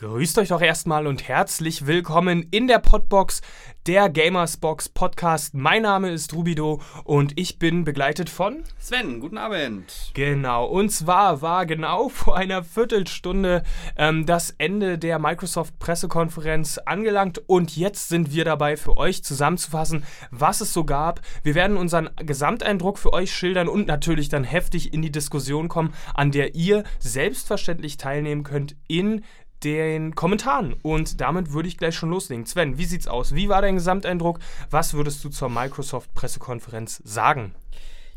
[0.00, 3.42] Grüßt euch doch erstmal und herzlich willkommen in der Podbox,
[3.86, 5.52] der Gamersbox Podcast.
[5.52, 9.20] Mein Name ist Rubido und ich bin begleitet von Sven.
[9.20, 10.10] Guten Abend.
[10.14, 13.62] Genau, und zwar war genau vor einer Viertelstunde
[13.94, 20.04] ähm, das Ende der Microsoft Pressekonferenz angelangt und jetzt sind wir dabei für euch zusammenzufassen,
[20.30, 21.20] was es so gab.
[21.42, 25.92] Wir werden unseren Gesamteindruck für euch schildern und natürlich dann heftig in die Diskussion kommen,
[26.14, 29.24] an der ihr selbstverständlich teilnehmen könnt in
[29.64, 30.74] den Kommentaren.
[30.82, 32.46] Und damit würde ich gleich schon loslegen.
[32.46, 33.34] Sven, wie sieht's aus?
[33.34, 34.40] Wie war dein Gesamteindruck?
[34.70, 37.54] Was würdest du zur Microsoft-Pressekonferenz sagen?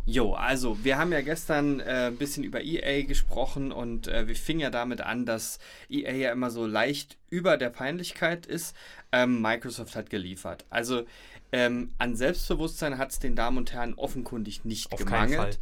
[0.05, 4.36] Jo, also wir haben ja gestern äh, ein bisschen über EA gesprochen und äh, wir
[4.36, 5.59] fingen ja damit an, dass
[5.90, 8.75] EA ja immer so leicht über der Peinlichkeit ist.
[9.14, 10.66] Ähm, Microsoft hat geliefert.
[10.70, 11.05] Also
[11.53, 15.59] ähm, an Selbstbewusstsein hat es den Damen und Herren offenkundig nicht Auf gemangelt.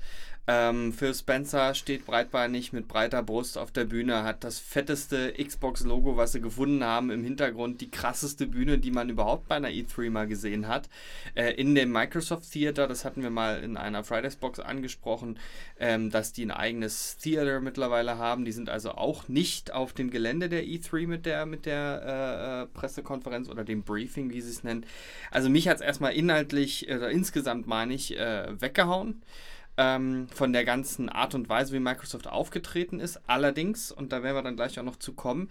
[0.48, 6.18] Ähm, Phil Spencer steht breitbeinig mit breiter Brust auf der Bühne, hat das fetteste Xbox-Logo,
[6.18, 10.10] was sie gefunden haben, im Hintergrund, die krasseste Bühne, die man überhaupt bei einer E3
[10.10, 10.90] mal gesehen hat.
[11.35, 15.38] Äh, in dem Microsoft Theater, das hatten wir mal in einer Fridays-Box angesprochen,
[15.79, 18.44] ähm, dass die ein eigenes Theater mittlerweile haben.
[18.44, 22.63] Die sind also auch nicht auf dem Gelände der E3 mit der, mit der äh,
[22.63, 24.88] äh, Pressekonferenz oder dem Briefing, wie sie es nennen.
[25.29, 29.21] Also mich hat es erstmal inhaltlich oder insgesamt, meine ich, äh, weggehauen
[29.77, 33.20] ähm, von der ganzen Art und Weise, wie Microsoft aufgetreten ist.
[33.27, 35.50] Allerdings, und da werden wir dann gleich auch noch zu kommen,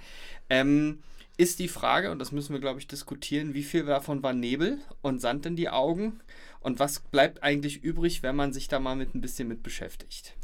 [0.48, 1.02] ähm,
[1.36, 4.78] ist die Frage, und das müssen wir, glaube ich, diskutieren, wie viel davon war Nebel
[5.00, 6.20] und Sand in die Augen
[6.60, 10.34] und was bleibt eigentlich übrig, wenn man sich da mal mit ein bisschen mit beschäftigt.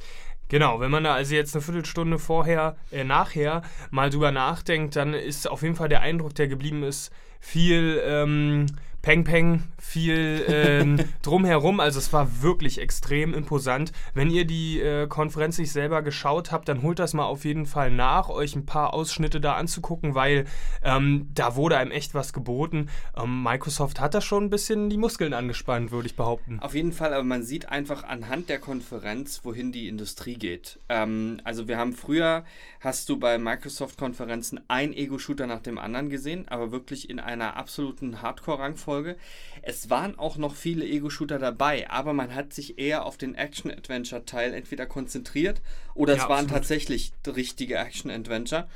[0.48, 5.12] Genau, wenn man da also jetzt eine Viertelstunde vorher, äh, nachher mal drüber nachdenkt, dann
[5.12, 8.66] ist auf jeden Fall der Eindruck, der geblieben ist, viel ähm,
[9.06, 11.78] Peng Peng, viel ähm, drumherum.
[11.78, 13.92] Also es war wirklich extrem imposant.
[14.14, 17.66] Wenn ihr die äh, Konferenz nicht selber geschaut habt, dann holt das mal auf jeden
[17.66, 20.46] Fall nach, euch ein paar Ausschnitte da anzugucken, weil
[20.82, 22.88] ähm, da wurde einem echt was geboten.
[23.16, 26.58] Ähm, Microsoft hat da schon ein bisschen die Muskeln angespannt, würde ich behaupten.
[26.58, 30.80] Auf jeden Fall, aber man sieht einfach anhand der Konferenz, wohin die Industrie geht.
[30.88, 32.44] Ähm, also wir haben früher,
[32.80, 38.20] hast du bei Microsoft-Konferenzen ein Ego-Shooter nach dem anderen gesehen, aber wirklich in einer absoluten
[38.20, 39.16] Hardcore-Rangfolge Folge.
[39.62, 44.54] Es waren auch noch viele Ego-Shooter dabei, aber man hat sich eher auf den Action-Adventure-Teil
[44.54, 45.60] entweder konzentriert
[45.94, 46.62] oder ja, es waren absolut.
[46.62, 48.68] tatsächlich richtige Action-Adventure.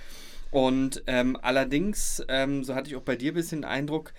[0.51, 4.13] Und ähm, allerdings, ähm, so hatte ich auch bei dir ein bisschen den Eindruck,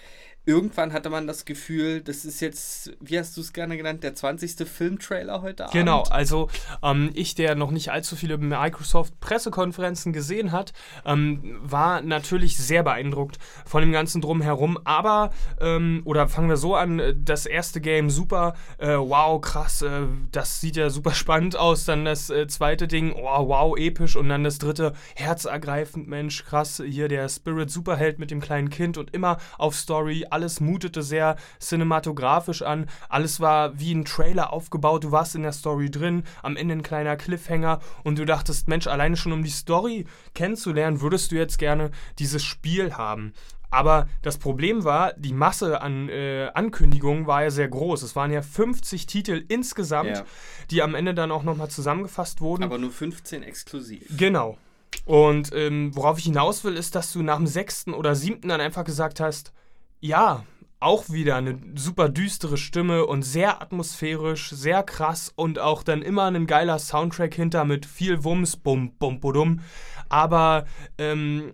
[0.45, 4.15] irgendwann hatte man das Gefühl, das ist jetzt, wie hast du es gerne genannt, der
[4.15, 4.67] 20.
[4.67, 5.73] Filmtrailer heute Abend.
[5.73, 6.49] Genau, also
[6.81, 10.73] ähm, ich, der noch nicht allzu viele Microsoft-Pressekonferenzen gesehen hat,
[11.05, 14.79] ähm, war natürlich sehr beeindruckt von dem ganzen Drumherum.
[14.83, 20.07] Aber, ähm, oder fangen wir so an, das erste Game super, äh, wow, krass, äh,
[20.31, 21.85] das sieht ja super spannend aus.
[21.85, 24.15] Dann das äh, zweite Ding, oh, wow, episch.
[24.15, 28.97] Und dann das dritte, herzergreifend, Mensch, krass, hier der Spirit Superheld mit dem kleinen Kind
[28.97, 32.87] und immer auf Story alles mutete sehr cinematografisch an.
[33.09, 35.03] Alles war wie ein Trailer aufgebaut.
[35.03, 38.87] Du warst in der Story drin, am Ende ein kleiner Cliffhanger und du dachtest, Mensch,
[38.87, 43.33] alleine schon um die Story kennenzulernen, würdest du jetzt gerne dieses Spiel haben.
[43.71, 48.03] Aber das Problem war, die Masse an äh, Ankündigungen war ja sehr groß.
[48.03, 50.25] Es waren ja 50 Titel insgesamt, ja.
[50.69, 52.63] die am Ende dann auch nochmal zusammengefasst wurden.
[52.63, 54.05] Aber nur 15 exklusiv.
[54.17, 54.57] Genau.
[55.05, 58.59] Und ähm, worauf ich hinaus will, ist, dass du nach dem sechsten oder siebten dann
[58.59, 59.53] einfach gesagt hast,
[60.01, 60.43] ja,
[60.81, 66.23] auch wieder eine super düstere Stimme und sehr atmosphärisch, sehr krass und auch dann immer
[66.25, 69.61] ein geiler Soundtrack hinter mit viel Wumms, bum, bum, budum.
[70.09, 70.65] Aber
[70.97, 71.53] ähm,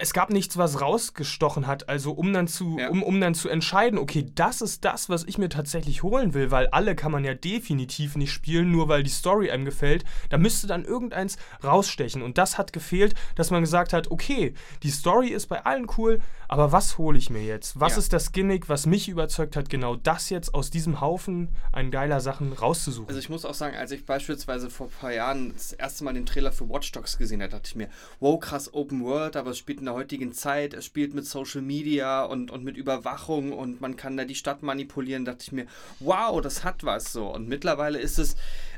[0.00, 1.88] es gab nichts, was rausgestochen hat.
[1.88, 2.88] Also um dann zu, ja.
[2.88, 6.50] um, um dann zu entscheiden, okay, das ist das, was ich mir tatsächlich holen will,
[6.50, 10.04] weil alle kann man ja definitiv nicht spielen, nur weil die Story einem gefällt.
[10.30, 12.22] Da müsste dann irgendeins rausstechen.
[12.22, 16.20] Und das hat gefehlt, dass man gesagt hat, okay, die Story ist bei allen cool,
[16.48, 17.80] aber was hole ich mir jetzt?
[17.80, 17.98] Was ja.
[18.00, 22.20] ist das Gimmick, was mich überzeugt hat, genau das jetzt aus diesem Haufen an geiler
[22.20, 23.08] Sachen rauszusuchen?
[23.08, 26.12] Also ich muss auch sagen, als ich beispielsweise vor ein paar Jahren das erste Mal
[26.12, 27.88] den Trailer für Watch Dogs gesehen habe, dachte ich mir,
[28.20, 30.74] wow, krass Open World, aber es spielt in der heutigen Zeit.
[30.74, 34.62] Es spielt mit Social Media und, und mit Überwachung und man kann da die Stadt
[34.62, 35.24] manipulieren.
[35.24, 35.66] Da dachte ich mir,
[35.98, 37.26] wow, das hat was so.
[37.26, 38.36] Und mittlerweile ist es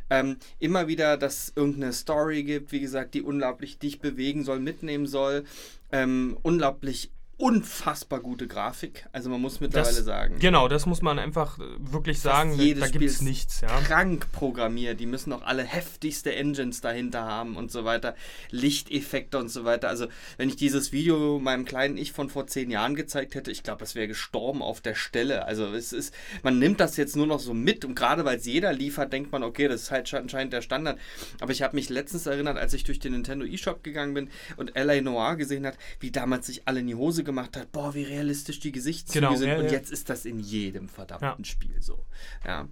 [0.09, 5.07] ähm, immer wieder, dass irgendeine Story gibt, wie gesagt, die unglaublich dich bewegen soll, mitnehmen
[5.07, 5.45] soll,
[5.93, 9.07] ähm, unglaublich unfassbar gute Grafik.
[9.13, 10.39] Also man muss mittlerweile Das- sagen.
[10.39, 12.51] Genau, das muss man einfach äh, wirklich sagen.
[12.51, 13.69] Fast jedes da gibt es nichts, ja.
[13.81, 15.01] krank programmiert.
[15.01, 18.15] Die müssen auch alle heftigste Engines dahinter haben und so weiter.
[18.51, 19.89] Lichteffekte und so weiter.
[19.89, 23.63] Also, wenn ich dieses Video meinem kleinen Ich von vor zehn Jahren gezeigt hätte, ich
[23.63, 25.45] glaube, es wäre gestorben auf der Stelle.
[25.45, 28.47] Also, es ist, man nimmt das jetzt nur noch so mit und gerade weil es
[28.47, 30.99] jeder liefert, denkt man, okay, das ist halt anscheinend der Standard.
[31.41, 34.73] Aber ich habe mich letztens erinnert, als ich durch den Nintendo eShop gegangen bin und
[34.77, 37.73] LA Noir gesehen hat, wie damals sich alle in die Hose gemacht hat.
[37.73, 39.49] Boah, wie realistisch die Gesichtszüge Genau, sind.
[39.49, 39.73] ja, und ja.
[39.73, 41.45] jetzt ist das in jedem verdammten Ja.
[41.45, 42.05] Spiel so.
[42.45, 42.69] Ja.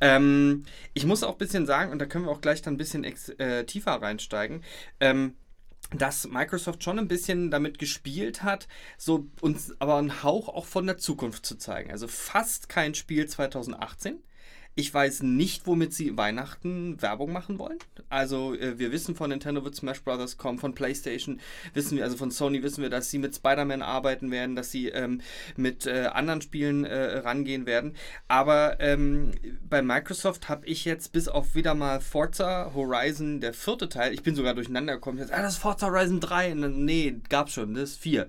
[0.00, 2.78] Ähm, ich muss auch ein bisschen sagen, und da können wir auch gleich dann ein
[2.78, 4.62] bisschen äh, tiefer reinsteigen,
[5.00, 5.34] ähm,
[5.94, 8.66] dass Microsoft schon ein bisschen damit gespielt hat,
[8.96, 11.90] so uns aber einen Hauch auch von der Zukunft zu zeigen.
[11.90, 14.22] Also fast kein Spiel 2018.
[14.76, 17.78] Ich weiß nicht, womit sie Weihnachten Werbung machen wollen.
[18.08, 21.38] Also äh, wir wissen von Nintendo wird Smash Brothers kommen, von PlayStation
[21.74, 24.88] wissen wir, also von Sony wissen wir, dass sie mit Spider-Man arbeiten werden, dass sie
[24.88, 25.20] ähm,
[25.56, 27.94] mit äh, anderen Spielen äh, rangehen werden.
[28.26, 29.30] Aber ähm,
[29.68, 34.24] bei Microsoft habe ich jetzt bis auf wieder mal Forza Horizon, der vierte Teil, ich
[34.24, 35.18] bin sogar durcheinander gekommen.
[35.18, 36.50] Dachte, ah, das ist Forza Horizon 3.
[36.50, 38.28] Und dann, nee, gab's schon, das ist 4.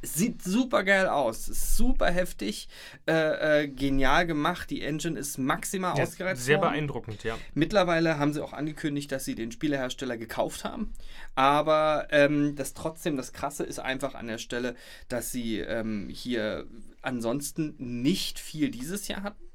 [0.00, 2.68] Es sieht super geil aus, super heftig,
[3.06, 4.70] äh, äh, genial gemacht.
[4.70, 6.72] Die Engine ist maximal Ja, ausgereizt sehr worden.
[6.72, 7.38] beeindruckend, ja.
[7.54, 10.92] Mittlerweile haben sie auch angekündigt, dass sie den Spielehersteller gekauft haben.
[11.34, 14.74] Aber ähm, das trotzdem, das Krasse ist einfach an der Stelle,
[15.08, 16.66] dass sie ähm, hier
[17.02, 19.51] ansonsten nicht viel dieses Jahr hatten.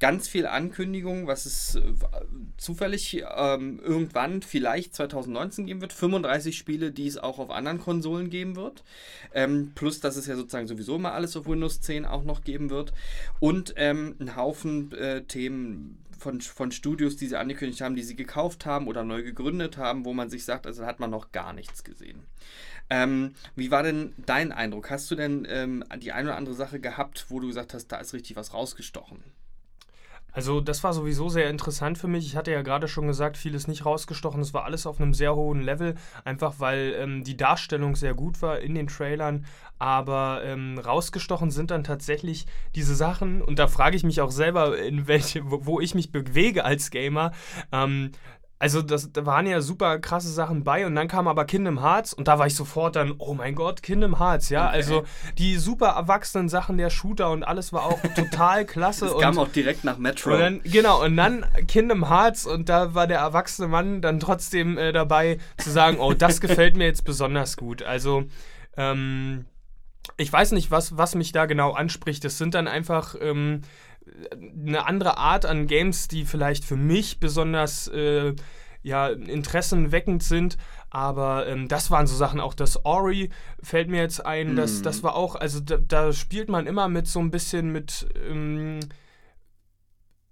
[0.00, 1.82] Ganz viel Ankündigungen, was es äh,
[2.56, 5.92] zufällig ähm, irgendwann vielleicht 2019 geben wird.
[5.92, 8.84] 35 Spiele, die es auch auf anderen Konsolen geben wird.
[9.34, 12.70] Ähm, plus, dass es ja sozusagen sowieso immer alles auf Windows 10 auch noch geben
[12.70, 12.92] wird.
[13.40, 18.16] Und ähm, ein Haufen äh, Themen von, von Studios, die sie angekündigt haben, die sie
[18.16, 21.52] gekauft haben oder neu gegründet haben, wo man sich sagt, also hat man noch gar
[21.52, 22.24] nichts gesehen.
[22.90, 24.90] Ähm, wie war denn dein Eindruck?
[24.90, 27.98] Hast du denn ähm, die eine oder andere Sache gehabt, wo du gesagt hast, da
[27.98, 29.22] ist richtig was rausgestochen?
[30.38, 32.24] Also das war sowieso sehr interessant für mich.
[32.24, 34.40] Ich hatte ja gerade schon gesagt, vieles nicht rausgestochen.
[34.40, 38.40] Es war alles auf einem sehr hohen Level, einfach weil ähm, die Darstellung sehr gut
[38.40, 39.46] war in den Trailern.
[39.80, 42.46] Aber ähm, rausgestochen sind dann tatsächlich
[42.76, 46.12] diese Sachen, und da frage ich mich auch selber, in welche, wo, wo ich mich
[46.12, 47.32] bewege als Gamer.
[47.72, 48.12] Ähm,
[48.60, 52.12] also das, da waren ja super krasse Sachen bei und dann kam aber Kingdom Hearts
[52.12, 54.66] und da war ich sofort dann, oh mein Gott, Kingdom Hearts, ja.
[54.66, 54.76] Okay.
[54.76, 55.04] Also
[55.38, 59.06] die super erwachsenen Sachen, der Shooter und alles war auch total klasse.
[59.06, 60.32] Es und kam auch direkt nach Metro.
[60.32, 64.76] und dann, genau, und dann Kingdom Hearts und da war der erwachsene Mann dann trotzdem
[64.76, 67.82] äh, dabei zu sagen, oh, das gefällt mir jetzt besonders gut.
[67.82, 68.24] Also,
[68.76, 69.44] ähm,
[70.16, 72.24] ich weiß nicht, was, was mich da genau anspricht.
[72.24, 73.62] Es sind dann einfach ähm,
[74.66, 78.34] eine andere Art an Games, die vielleicht für mich besonders äh,
[78.82, 80.56] ja, interessenweckend sind.
[80.90, 83.30] Aber ähm, das waren so Sachen, auch das Ori
[83.62, 84.56] fällt mir jetzt ein.
[84.56, 84.82] Das, Mhm.
[84.84, 88.06] das war auch, also da, da spielt man immer mit so ein bisschen mit.
[88.28, 88.80] Ähm,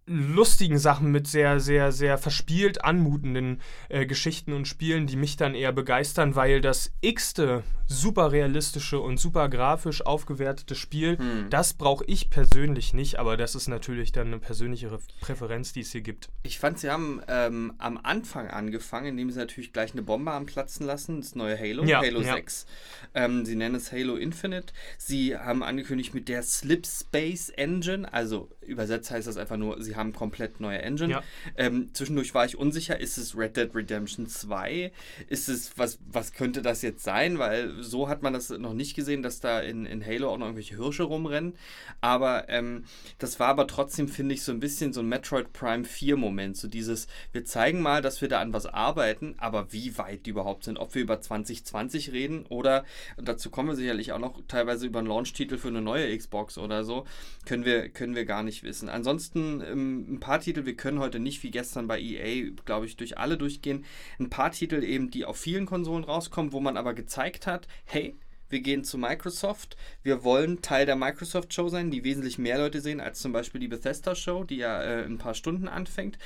[0.07, 5.55] lustigen Sachen mit sehr, sehr, sehr verspielt anmutenden äh, Geschichten und Spielen, die mich dann
[5.55, 11.47] eher begeistern, weil das x-te super realistische und super grafisch aufgewertete Spiel, Hm.
[11.51, 15.81] das brauche ich persönlich nicht, aber das ist natürlich dann eine persönliche Re- Präferenz, die
[15.81, 16.29] es hier gibt.
[16.43, 20.47] Ich fand, sie haben ähm, am Anfang angefangen, indem sie natürlich gleich eine Bombe am
[20.47, 22.35] Platzen lassen, das neue Halo, Ja, Halo ja.
[22.35, 22.67] 6.
[23.15, 24.73] Ähm, sie nennen es Halo Infinite.
[24.99, 29.95] Sie haben angekündigt mit der Slip Space Engine, also übersetzt heißt das einfach nur, sie
[29.97, 31.13] haben komplett neue Engine.
[31.13, 31.23] Ja.
[31.57, 34.93] Ähm, zwischendurch war ich unsicher, ist es Red Dead Redemption 2?
[35.29, 37.39] Ist es, was, was könnte das jetzt sein?
[37.39, 40.47] Weil so hat man das noch nicht gesehen, dass da in, in Halo auch noch
[40.47, 41.55] irgendwelche Hirsche rumrennen.
[42.01, 42.85] Aber ähm,
[43.19, 46.57] das war aber trotzdem, finde ich, so ein bisschen so ein Metroid Prime 4 Moment.
[46.57, 50.31] So dieses, wir zeigen mal, dass wir da an was arbeiten, aber wie weit die
[50.31, 50.79] überhaupt sind.
[50.79, 52.85] Ob wir über 2020 reden oder,
[53.17, 56.85] dazu kommen wir sicherlich auch noch, teilweise über einen Launch-Titel für eine neue Xbox oder
[56.85, 57.07] so,
[57.45, 58.89] können wir, können wir gar nicht wissen.
[58.89, 62.97] Ansonsten ähm, ein paar Titel, wir können heute nicht wie gestern bei EA, glaube ich,
[62.97, 63.85] durch alle durchgehen.
[64.19, 68.17] Ein paar Titel eben, die auf vielen Konsolen rauskommen, wo man aber gezeigt hat, hey,
[68.49, 69.77] wir gehen zu Microsoft.
[70.03, 73.69] Wir wollen Teil der Microsoft-Show sein, die wesentlich mehr Leute sehen als zum Beispiel die
[73.69, 76.19] Bethesda-Show, die ja äh, in ein paar Stunden anfängt.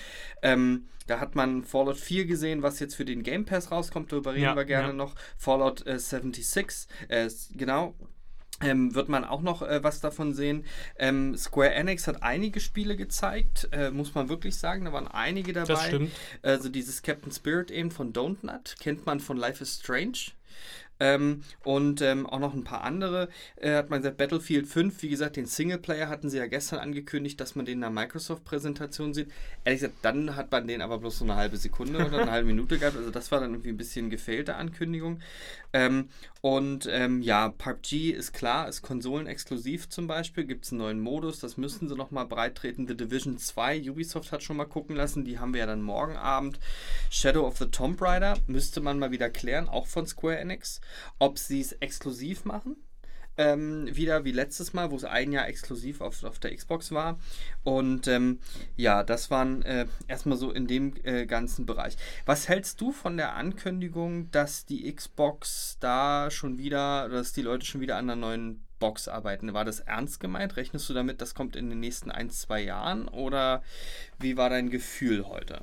[0.43, 4.13] Ähm, da hat man Fallout 4 gesehen, was jetzt für den Game Pass rauskommt.
[4.13, 4.93] Darüber reden Ja, wir gerne ja.
[4.93, 5.15] noch.
[5.37, 7.95] Fallout äh, 76, äh, genau.
[8.63, 10.65] Ähm, wird man auch noch äh, was davon sehen.
[10.99, 14.85] Ähm, Square Enix hat einige Spiele gezeigt, äh, muss man wirklich sagen.
[14.85, 15.67] Da waren einige dabei.
[15.67, 16.13] Das stimmt.
[16.43, 20.33] Also dieses Captain Spirit eben von Don't Nut kennt man von Life is Strange.
[21.01, 23.29] Ähm, und ähm, auch noch ein paar andere.
[23.57, 27.41] Äh, hat man gesagt, Battlefield 5, wie gesagt, den Singleplayer hatten sie ja gestern angekündigt,
[27.41, 29.31] dass man den in der Microsoft-Präsentation sieht.
[29.65, 32.49] Ehrlich gesagt, dann hat man den aber bloß so eine halbe Sekunde oder eine halbe
[32.49, 32.97] Minute gehabt.
[32.97, 35.21] Also das war dann irgendwie ein bisschen gefehlte Ankündigung.
[35.73, 36.09] Ähm,
[36.43, 40.45] und ähm, ja, PUBG ist klar, ist konsolenexklusiv zum Beispiel.
[40.45, 42.87] Gibt es einen neuen Modus, das müssen sie nochmal breit treten.
[42.87, 46.17] The Division 2, Ubisoft hat schon mal gucken lassen, die haben wir ja dann morgen
[46.17, 46.59] Abend.
[47.11, 50.81] Shadow of the Tomb Raider müsste man mal wieder klären, auch von Square Enix,
[51.19, 52.77] ob sie es exklusiv machen
[53.41, 57.19] ähm, wieder wie letztes Mal, wo es ein Jahr exklusiv auf, auf der Xbox war.
[57.65, 58.41] Und ähm,
[58.77, 61.97] ja, das waren äh, erstmal so in dem äh, ganzen Bereich.
[62.27, 67.65] Was hältst du von der Ankündigung, dass die Xbox da schon wieder, dass die Leute
[67.65, 69.53] schon wieder an einer neuen Box arbeiten.
[69.53, 70.57] War das ernst gemeint?
[70.57, 73.09] Rechnest du damit, das kommt in den nächsten ein, zwei Jahren?
[73.09, 73.63] Oder
[74.19, 75.61] wie war dein Gefühl heute?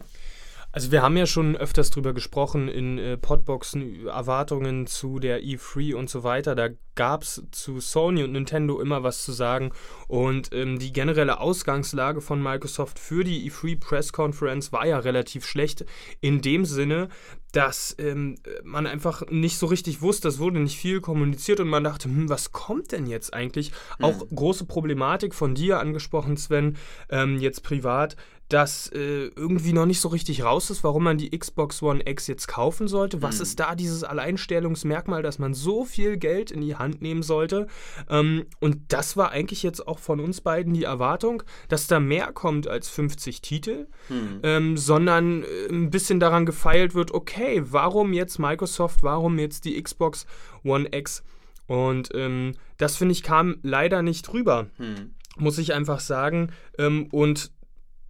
[0.78, 5.96] Also wir haben ja schon öfters drüber gesprochen in äh, Podboxen, Erwartungen zu der E3
[5.96, 6.54] und so weiter.
[6.54, 9.72] Da gab es zu Sony und Nintendo immer was zu sagen.
[10.08, 15.48] Und ähm, die generelle Ausgangslage von Microsoft für die E3 Press Conference war ja relativ
[15.48, 15.84] schlecht.
[16.22, 17.10] In dem Sinne,
[17.54, 21.84] dass ähm, man einfach nicht so richtig wusste, es wurde nicht viel kommuniziert und man
[21.84, 23.72] dachte, hm, was kommt denn jetzt eigentlich?
[23.98, 24.06] Mhm.
[24.06, 26.78] Auch große Problematik von dir angesprochen, Sven,
[27.10, 28.16] ähm, jetzt privat
[28.50, 32.28] dass äh, irgendwie noch nicht so richtig raus ist, warum man die Xbox One X
[32.28, 33.22] jetzt kaufen sollte.
[33.22, 33.42] Was mhm.
[33.42, 37.68] ist da dieses Alleinstellungsmerkmal, dass man so viel Geld in die Hand nehmen sollte?
[38.10, 42.32] Ähm, und das war eigentlich jetzt auch von uns beiden die Erwartung, dass da mehr
[42.32, 44.40] kommt als 50 Titel, mhm.
[44.44, 49.82] ähm, sondern äh, ein bisschen daran gefeilt wird, okay, warum jetzt Microsoft, warum jetzt die
[49.82, 50.26] Xbox
[50.64, 51.24] One X?
[51.68, 54.68] Und ähm, das finde ich kam leider nicht rüber.
[54.78, 56.52] Mhm muss ich einfach sagen.
[56.78, 57.52] Ähm, und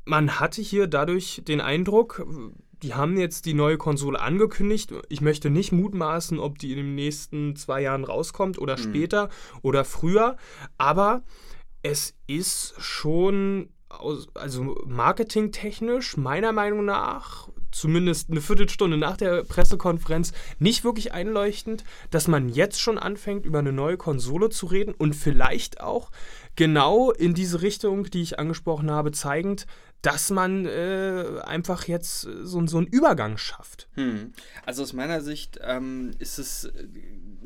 [0.08, 2.26] man hatte hier dadurch den Eindruck,
[2.82, 4.94] die haben jetzt die neue Konsole angekündigt.
[5.10, 8.82] Ich möchte nicht mutmaßen, ob die in den nächsten zwei Jahren rauskommt oder mhm.
[8.82, 9.30] später
[9.62, 10.38] oder früher.
[10.78, 11.24] Aber
[11.84, 13.70] es ist schon,
[14.34, 22.28] also marketingtechnisch, meiner Meinung nach, zumindest eine Viertelstunde nach der Pressekonferenz, nicht wirklich einleuchtend, dass
[22.28, 26.12] man jetzt schon anfängt, über eine neue Konsole zu reden und vielleicht auch
[26.56, 29.68] genau in diese Richtung, die ich angesprochen habe, zeigend,
[30.02, 33.90] dass man äh, einfach jetzt so, so einen Übergang schafft.
[33.94, 34.34] Hm.
[34.66, 36.88] Also aus meiner Sicht ähm, ist es äh,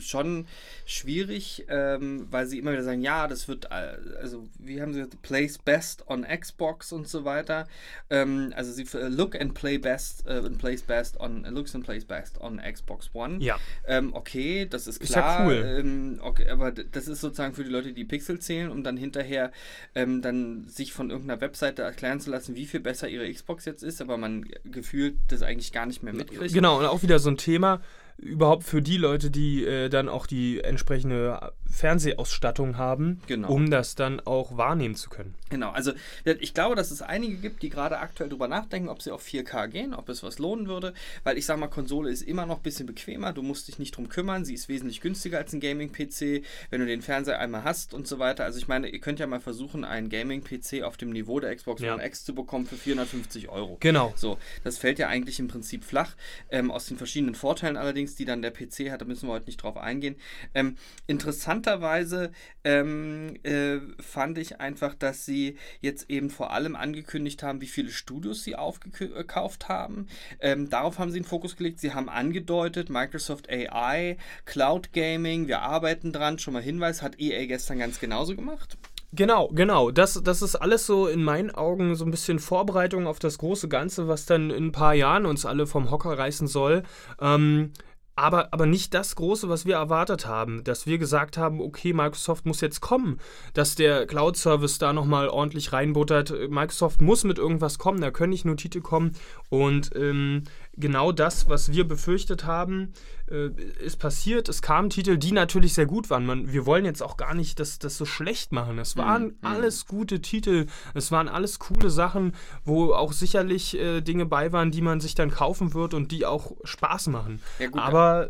[0.01, 0.47] schon
[0.85, 4.99] schwierig, ähm, weil sie immer wieder sagen, ja, das wird, äh, also wie haben sie
[4.99, 7.67] gesagt, plays best on Xbox und so weiter.
[8.09, 11.83] Ähm, also sie uh, look and play best uh, and plays best on looks and
[11.83, 13.37] plays best on Xbox One.
[13.39, 13.57] Ja.
[13.87, 15.09] Ähm, okay, das ist klar.
[15.09, 15.79] Ist ja cool.
[15.79, 19.51] Ähm, okay, aber das ist sozusagen für die Leute, die Pixel zählen, um dann hinterher
[19.95, 23.83] ähm, dann sich von irgendeiner Webseite erklären zu lassen, wie viel besser ihre Xbox jetzt
[23.83, 26.53] ist, aber man gefühlt das eigentlich gar nicht mehr mitkriegt.
[26.53, 27.81] Genau, und auch wieder so ein Thema
[28.17, 33.49] überhaupt für die Leute, die äh, dann auch die entsprechende Fernsehausstattung haben, genau.
[33.49, 35.35] um das dann auch wahrnehmen zu können.
[35.49, 35.91] Genau, also
[36.23, 39.67] ich glaube, dass es einige gibt, die gerade aktuell darüber nachdenken, ob sie auf 4K
[39.67, 42.63] gehen, ob es was lohnen würde, weil ich sage mal, Konsole ist immer noch ein
[42.63, 46.43] bisschen bequemer, du musst dich nicht drum kümmern, sie ist wesentlich günstiger als ein Gaming-PC,
[46.69, 48.43] wenn du den Fernseher einmal hast und so weiter.
[48.43, 51.81] Also ich meine, ihr könnt ja mal versuchen, einen Gaming-PC auf dem Niveau der Xbox
[51.81, 51.93] ja.
[51.93, 53.77] One X zu bekommen für 450 Euro.
[53.79, 54.13] Genau.
[54.15, 56.15] So, das fällt ja eigentlich im Prinzip flach,
[56.49, 59.45] ähm, aus den verschiedenen Vorteilen allerdings, die dann der PC hat, da müssen wir heute
[59.45, 60.15] nicht drauf eingehen.
[60.53, 60.77] Ähm,
[61.07, 62.31] interessanterweise
[62.63, 67.91] ähm, äh, fand ich einfach, dass sie jetzt eben vor allem angekündigt haben, wie viele
[67.91, 70.07] Studios sie aufgekauft haben.
[70.39, 71.79] Ähm, darauf haben sie den Fokus gelegt.
[71.79, 76.39] Sie haben angedeutet, Microsoft AI, Cloud Gaming, wir arbeiten dran.
[76.39, 78.77] Schon mal Hinweis, hat EA gestern ganz genauso gemacht.
[79.13, 79.91] Genau, genau.
[79.91, 83.67] Das, das ist alles so in meinen Augen so ein bisschen Vorbereitung auf das große
[83.67, 86.83] Ganze, was dann in ein paar Jahren uns alle vom Hocker reißen soll.
[87.19, 87.73] Ähm,
[88.15, 92.45] aber, aber nicht das Große, was wir erwartet haben, dass wir gesagt haben, okay, Microsoft
[92.45, 93.19] muss jetzt kommen,
[93.53, 96.49] dass der Cloud-Service da nochmal ordentlich reinbuttert.
[96.49, 99.15] Microsoft muss mit irgendwas kommen, da können nicht nur Titel kommen.
[99.49, 100.43] Und ähm,
[100.81, 102.91] genau das, was wir befürchtet haben,
[103.29, 104.49] äh, ist passiert.
[104.49, 106.25] Es kamen Titel, die natürlich sehr gut waren.
[106.25, 108.77] Man, wir wollen jetzt auch gar nicht das, das so schlecht machen.
[108.79, 109.37] Es waren mhm.
[109.43, 112.33] alles gute Titel, es waren alles coole Sachen,
[112.65, 116.25] wo auch sicherlich äh, Dinge bei waren, die man sich dann kaufen wird und die
[116.25, 117.41] auch Spaß machen.
[117.59, 118.29] Ja, gut, Aber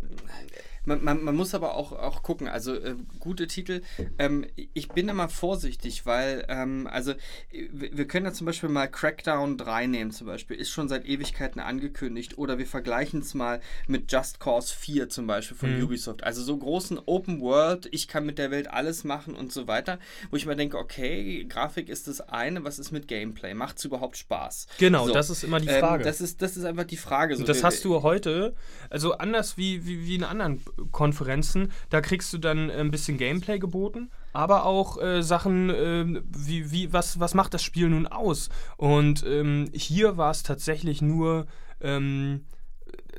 [0.85, 3.81] man, man, man, muss aber auch, auch gucken, also äh, gute Titel.
[4.17, 7.13] Ähm, ich bin immer vorsichtig, weil, ähm, also
[7.51, 11.59] wir können ja zum Beispiel mal Crackdown 3 nehmen, zum Beispiel, ist schon seit Ewigkeiten
[11.59, 12.37] angekündigt.
[12.37, 15.83] Oder wir vergleichen es mal mit Just Cause 4 zum Beispiel von mhm.
[15.83, 16.23] Ubisoft.
[16.23, 19.99] Also so großen Open World, ich kann mit der Welt alles machen und so weiter,
[20.31, 23.53] wo ich mir denke, okay, Grafik ist das eine, was ist mit Gameplay?
[23.53, 24.67] Macht es überhaupt Spaß?
[24.79, 26.03] Genau, so, das ist immer die ähm, Frage.
[26.03, 27.35] Ähm, das, ist, das ist einfach die Frage.
[27.35, 28.55] So, und das hast du heute,
[28.89, 30.61] also anders wie, wie, wie in anderen
[30.91, 36.71] Konferenzen, da kriegst du dann ein bisschen Gameplay geboten, aber auch äh, Sachen äh, wie,
[36.71, 38.49] wie was, was macht das Spiel nun aus?
[38.77, 41.47] Und ähm, hier war es tatsächlich nur
[41.81, 42.45] ähm,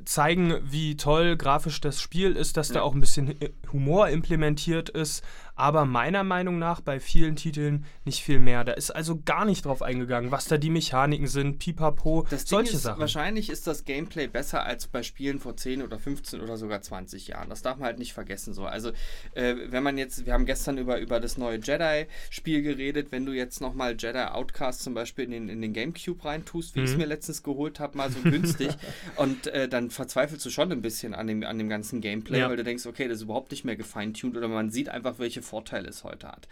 [0.05, 2.75] zeigen, wie toll grafisch das Spiel ist, dass ja.
[2.75, 3.35] da auch ein bisschen
[3.73, 5.23] Humor implementiert ist,
[5.63, 8.65] aber meiner Meinung nach bei vielen Titeln nicht viel mehr.
[8.65, 12.75] Da ist also gar nicht drauf eingegangen, was da die Mechaniken sind, pipapo, das solche
[12.75, 12.99] ist, Sachen.
[12.99, 17.29] Wahrscheinlich ist das Gameplay besser als bei Spielen vor 10 oder 15 oder sogar 20
[17.29, 17.49] Jahren.
[17.49, 18.55] Das darf man halt nicht vergessen.
[18.55, 18.67] So.
[18.67, 18.91] Also,
[19.35, 23.31] äh, wenn man jetzt, wir haben gestern über, über das neue Jedi-Spiel geredet, wenn du
[23.31, 26.87] jetzt nochmal Jedi Outcast zum Beispiel in den, in den Gamecube reintust, wie mhm.
[26.87, 28.73] ich es mir letztens geholt habe, mal so günstig,
[29.17, 32.51] und äh, dann verzweifelst du schon ein bisschen an dem, an dem ganzen Gameplay, ja.
[32.51, 35.41] weil du denkst, okay, das ist überhaupt nicht mehr gefeintuned oder man sieht einfach, welche
[35.53, 36.49] Vorteile es heute hat.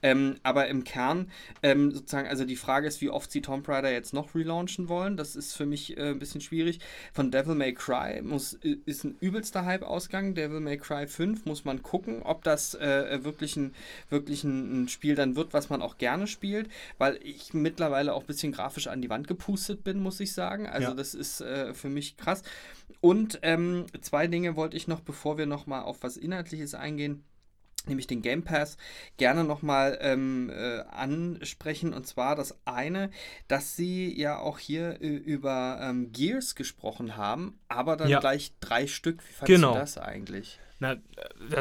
[0.00, 1.28] Ähm, aber im Kern,
[1.64, 5.16] ähm, sozusagen, also die Frage ist, wie oft sie Tomb Raider jetzt noch relaunchen wollen.
[5.16, 6.78] Das ist für mich äh, ein bisschen schwierig.
[7.12, 10.36] Von Devil May Cry muss, ist ein übelster Hype-Ausgang.
[10.36, 13.74] Devil May Cry 5 muss man gucken, ob das äh, wirklich, ein,
[14.08, 16.68] wirklich ein, ein Spiel dann wird, was man auch gerne spielt,
[16.98, 20.68] weil ich mittlerweile auch ein bisschen grafisch an die Wand gepustet bin, muss ich sagen.
[20.68, 20.94] Also ja.
[20.94, 22.44] das ist äh, für mich krass.
[23.00, 27.24] Und ähm, zwei Dinge wollte ich noch, bevor wir nochmal auf was Inhaltliches eingehen
[27.86, 28.76] nämlich den Game Pass,
[29.16, 31.92] gerne nochmal ähm, äh, ansprechen.
[31.92, 33.10] Und zwar das eine,
[33.48, 38.20] dass sie ja auch hier äh, über ähm, Gears gesprochen haben, aber dann ja.
[38.20, 39.22] gleich drei Stück.
[39.28, 39.72] Wie fandest genau.
[39.74, 40.58] du das eigentlich?
[40.84, 40.96] Na,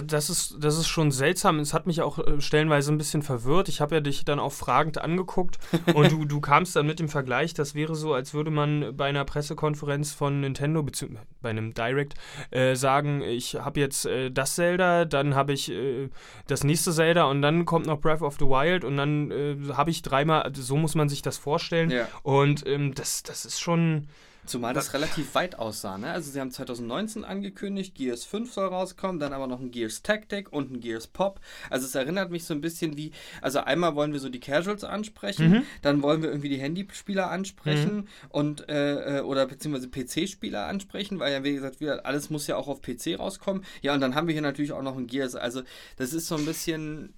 [0.01, 1.59] das ist, das ist schon seltsam.
[1.59, 3.69] Es hat mich auch äh, stellenweise ein bisschen verwirrt.
[3.69, 5.59] Ich habe ja dich dann auch fragend angeguckt
[5.93, 9.05] und du, du kamst dann mit dem Vergleich, das wäre so, als würde man bei
[9.05, 12.15] einer Pressekonferenz von Nintendo, beziehungsweise bei einem Direct,
[12.51, 16.09] äh, sagen, ich habe jetzt äh, das Zelda, dann habe ich äh,
[16.47, 19.89] das nächste Zelda und dann kommt noch Breath of the Wild und dann äh, habe
[19.89, 21.91] ich dreimal, so muss man sich das vorstellen.
[21.91, 22.09] Ja.
[22.23, 24.07] Und ähm, das, das ist schon
[24.45, 25.97] Zumal das relativ weit aussah.
[25.97, 26.11] Ne?
[26.11, 30.51] Also sie haben 2019 angekündigt, Gears 5 soll rauskommen, dann aber noch ein Gears Tactic
[30.51, 31.39] und ein Gears Pop.
[31.69, 34.83] Also es erinnert mich so ein bisschen wie, also einmal wollen wir so die Casuals
[34.83, 35.63] ansprechen, mhm.
[35.81, 38.07] dann wollen wir irgendwie die Handyspieler ansprechen mhm.
[38.29, 42.57] und äh, äh oder beziehungsweise PC-Spieler ansprechen, weil ja wie gesagt, wieder, alles muss ja
[42.57, 43.63] auch auf PC rauskommen.
[43.81, 45.35] Ja, und dann haben wir hier natürlich auch noch ein Gears.
[45.35, 45.61] Also
[45.97, 47.13] das ist so ein bisschen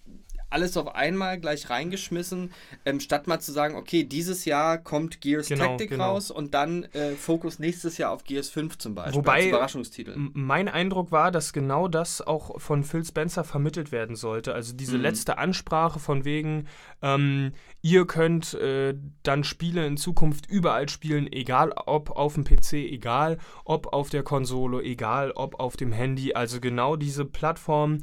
[0.49, 2.51] alles auf einmal gleich reingeschmissen,
[2.85, 6.11] ähm, statt mal zu sagen, okay, dieses Jahr kommt Gears genau, Tactic genau.
[6.11, 9.15] raus und dann äh, Fokus nächstes Jahr auf Gears 5 zum Beispiel.
[9.15, 10.15] Wobei Überraschungstitel.
[10.33, 14.53] mein Eindruck war, dass genau das auch von Phil Spencer vermittelt werden sollte.
[14.53, 15.03] Also diese mhm.
[15.03, 16.67] letzte Ansprache von wegen,
[17.01, 22.73] ähm, ihr könnt äh, dann Spiele in Zukunft überall spielen, egal ob auf dem PC,
[22.73, 26.33] egal ob auf der Konsole, egal ob auf dem Handy.
[26.33, 27.99] Also genau diese Plattform,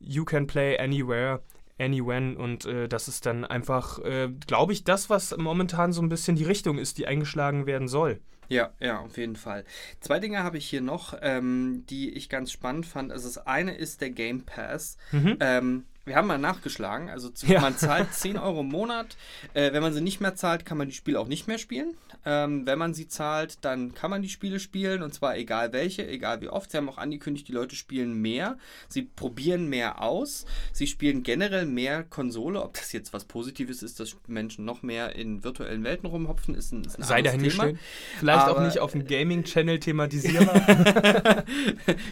[0.00, 1.40] you can play anywhere
[1.82, 6.08] Anywhen und äh, das ist dann einfach, äh, glaube ich, das, was momentan so ein
[6.08, 8.20] bisschen die Richtung ist, die eingeschlagen werden soll.
[8.48, 9.64] Ja, ja, auf jeden Fall.
[10.00, 13.10] Zwei Dinge habe ich hier noch, ähm, die ich ganz spannend fand.
[13.10, 14.98] Also das eine ist der Game Pass.
[15.10, 15.36] Mhm.
[15.40, 17.08] Ähm, wir haben mal nachgeschlagen.
[17.10, 17.60] Also ja.
[17.60, 19.16] man zahlt 10 Euro im Monat.
[19.54, 21.94] Äh, wenn man sie nicht mehr zahlt, kann man die Spiele auch nicht mehr spielen.
[22.24, 26.06] Ähm, wenn man sie zahlt, dann kann man die Spiele spielen und zwar egal welche,
[26.06, 26.70] egal wie oft.
[26.70, 28.58] Sie haben auch angekündigt, die Leute spielen mehr.
[28.88, 30.44] Sie probieren mehr aus.
[30.72, 32.62] Sie spielen generell mehr Konsole.
[32.62, 36.72] Ob das jetzt was Positives ist, dass Menschen noch mehr in virtuellen Welten rumhopfen, ist
[36.72, 37.78] ein, ist ein Sei dahingestellt.
[38.18, 41.44] Vielleicht Aber, auch nicht auf dem Gaming-Channel thematisierbar.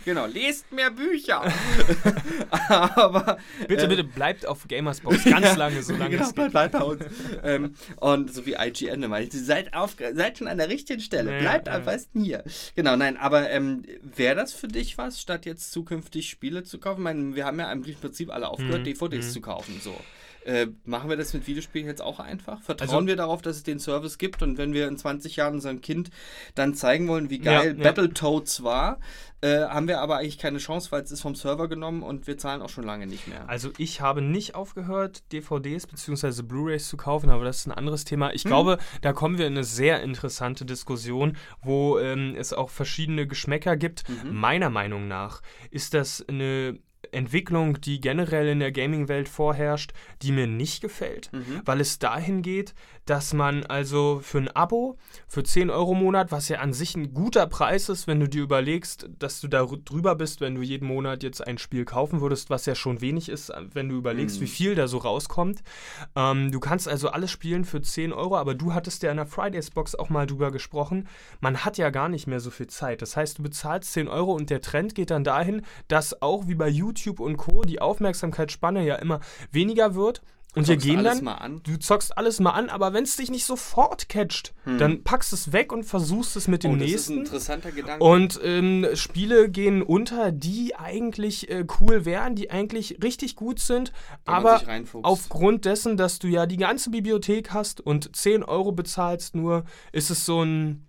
[0.05, 1.43] genau, lest mehr Bücher.
[2.69, 6.51] Aber bitte, äh, bitte bleibt auf Gamersbox ganz lange, so lange genau, es geht.
[6.51, 7.03] Bleibt bei uns.
[7.43, 9.21] ähm, und so wie IGN immer.
[9.31, 11.33] Seid auf seid schon an der richtigen Stelle.
[11.33, 12.45] Nee, Bleibt am besten hier.
[12.75, 17.01] Genau, nein, aber ähm, wäre das für dich was, statt jetzt zukünftig Spiele zu kaufen?
[17.01, 18.85] Ich meine, wir haben ja im Prinzip alle aufgehört, mhm.
[18.85, 19.31] DVDs mhm.
[19.31, 19.81] zu kaufen.
[19.83, 19.95] So.
[20.45, 22.63] Äh, machen wir das mit Videospielen jetzt auch einfach?
[22.63, 25.55] Vertrauen also, wir darauf, dass es den Service gibt und wenn wir in 20 Jahren
[25.55, 26.11] unserem Kind
[26.55, 28.99] dann zeigen wollen, wie geil ja, Battletoads war,
[29.43, 32.37] äh, haben wir aber eigentlich keine Chance, weil es ist vom Server genommen und wir
[32.37, 33.49] zahlen auch schon lange nicht mehr.
[33.49, 36.43] Also ich habe nicht aufgehört, DVDs bzw.
[36.43, 38.33] Blu-rays zu kaufen, aber das ist ein anderes Thema.
[38.35, 38.51] Ich hm.
[38.51, 43.77] glaube, da kommen wir in eine sehr interessante Diskussion, wo ähm, es auch verschiedene Geschmäcker
[43.77, 44.09] gibt.
[44.09, 44.35] Mhm.
[44.35, 46.79] Meiner Meinung nach ist das eine
[47.13, 51.63] Entwicklung, die generell in der Gaming-Welt vorherrscht, die mir nicht gefällt, mhm.
[51.65, 52.75] weil es dahin geht,
[53.11, 54.97] dass man also für ein Abo,
[55.27, 58.29] für 10 Euro im Monat, was ja an sich ein guter Preis ist, wenn du
[58.29, 62.21] dir überlegst, dass du da drüber bist, wenn du jeden Monat jetzt ein Spiel kaufen
[62.21, 64.45] würdest, was ja schon wenig ist, wenn du überlegst, mhm.
[64.45, 65.65] wie viel da so rauskommt.
[66.15, 69.27] Ähm, du kannst also alles spielen für 10 Euro, aber du hattest ja in der
[69.27, 71.09] Fridays-Box auch mal drüber gesprochen,
[71.41, 73.03] man hat ja gar nicht mehr so viel Zeit.
[73.03, 76.55] Das heißt, du bezahlst 10 Euro und der Trend geht dann dahin, dass auch wie
[76.55, 77.63] bei YouTube und Co.
[77.63, 79.19] die Aufmerksamkeitsspanne ja immer
[79.51, 80.23] weniger wird
[80.57, 84.09] Und wir gehen dann, du zockst alles mal an, aber wenn es dich nicht sofort
[84.09, 86.79] catcht, dann packst es weg und versuchst es mit dem Hm.
[86.79, 87.19] oh, das ist ein nächsten.
[87.19, 88.05] interessanter Gedanke.
[88.05, 93.93] Und ähm, Spiele gehen unter, die eigentlich äh, cool wären, die eigentlich richtig gut sind,
[94.25, 94.61] Wenn aber
[95.03, 100.11] aufgrund dessen, dass du ja die ganze Bibliothek hast und 10 Euro bezahlst nur, ist
[100.11, 100.89] es so ein,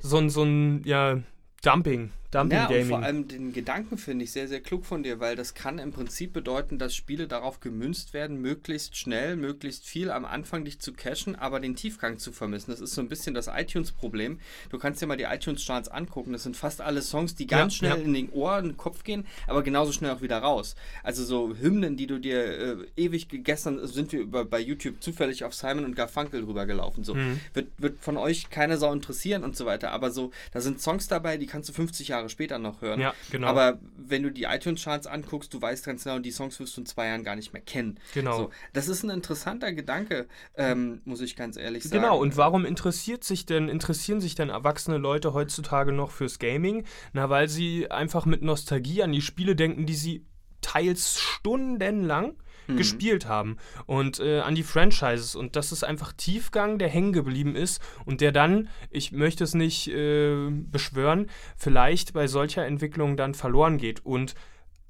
[0.00, 1.18] so ein, so ein, ja,
[1.62, 5.20] Dumping, Dumping Ja, und vor allem den Gedanken finde ich sehr, sehr klug von dir,
[5.20, 10.10] weil das kann im Prinzip bedeuten, dass Spiele darauf gemünzt werden, möglichst schnell, möglichst viel
[10.10, 12.70] am Anfang dich zu cashen, aber den Tiefgang zu vermissen.
[12.70, 14.40] Das ist so ein bisschen das iTunes-Problem.
[14.70, 16.32] Du kannst dir mal die iTunes-Charts angucken.
[16.32, 18.04] Das sind fast alle Songs, die ganz Ja, schnell ja.
[18.04, 20.74] in den Ohr, in den Kopf gehen, aber genauso schnell auch wieder raus.
[21.02, 25.44] Also so Hymnen, die du dir äh, ewig, gestern sind wir über, bei YouTube zufällig
[25.44, 27.04] auf Simon und Garfunkel drüber gelaufen.
[27.04, 27.14] So.
[27.14, 27.40] Mhm.
[27.52, 29.90] Wird, wird von euch keine Sau interessieren und so weiter.
[29.90, 33.00] Aber so, da sind Songs dabei, die kannst du 50 Jahre später noch hören.
[33.00, 33.48] Ja, genau.
[33.48, 36.86] Aber wenn du die iTunes-Charts anguckst, du weißt ganz genau, die Songs wirst du in
[36.86, 37.98] zwei Jahren gar nicht mehr kennen.
[38.14, 38.36] Genau.
[38.36, 42.02] So, das ist ein interessanter Gedanke, ähm, muss ich ganz ehrlich sagen.
[42.02, 46.84] Genau, und warum interessiert sich denn, interessieren sich denn erwachsene Leute heutzutage noch fürs Gaming?
[47.12, 50.26] Na, weil sie einfach mit Nostalgie an die Spiele denken, die sie
[50.60, 52.36] teils stundenlang
[52.72, 52.76] Mhm.
[52.76, 53.56] gespielt haben
[53.86, 58.20] und äh, an die Franchises und das ist einfach Tiefgang, der hängen geblieben ist und
[58.20, 64.04] der dann, ich möchte es nicht äh, beschwören, vielleicht bei solcher Entwicklung dann verloren geht
[64.04, 64.34] und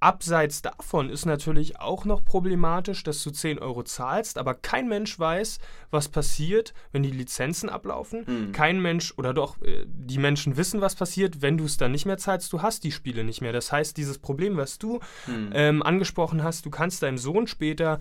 [0.03, 5.17] Abseits davon ist natürlich auch noch problematisch, dass du 10 Euro zahlst, aber kein Mensch
[5.19, 5.59] weiß,
[5.93, 8.25] was passiert, wenn die Lizenzen ablaufen.
[8.27, 8.53] Mhm.
[8.53, 12.05] Kein Mensch, oder doch, äh, die Menschen wissen, was passiert, wenn du es dann nicht
[12.07, 12.53] mehr zahlst.
[12.53, 13.53] Du hast die Spiele nicht mehr.
[13.53, 15.51] Das heißt, dieses Problem, was du Hm.
[15.55, 18.01] ähm, angesprochen hast, du kannst deinem Sohn später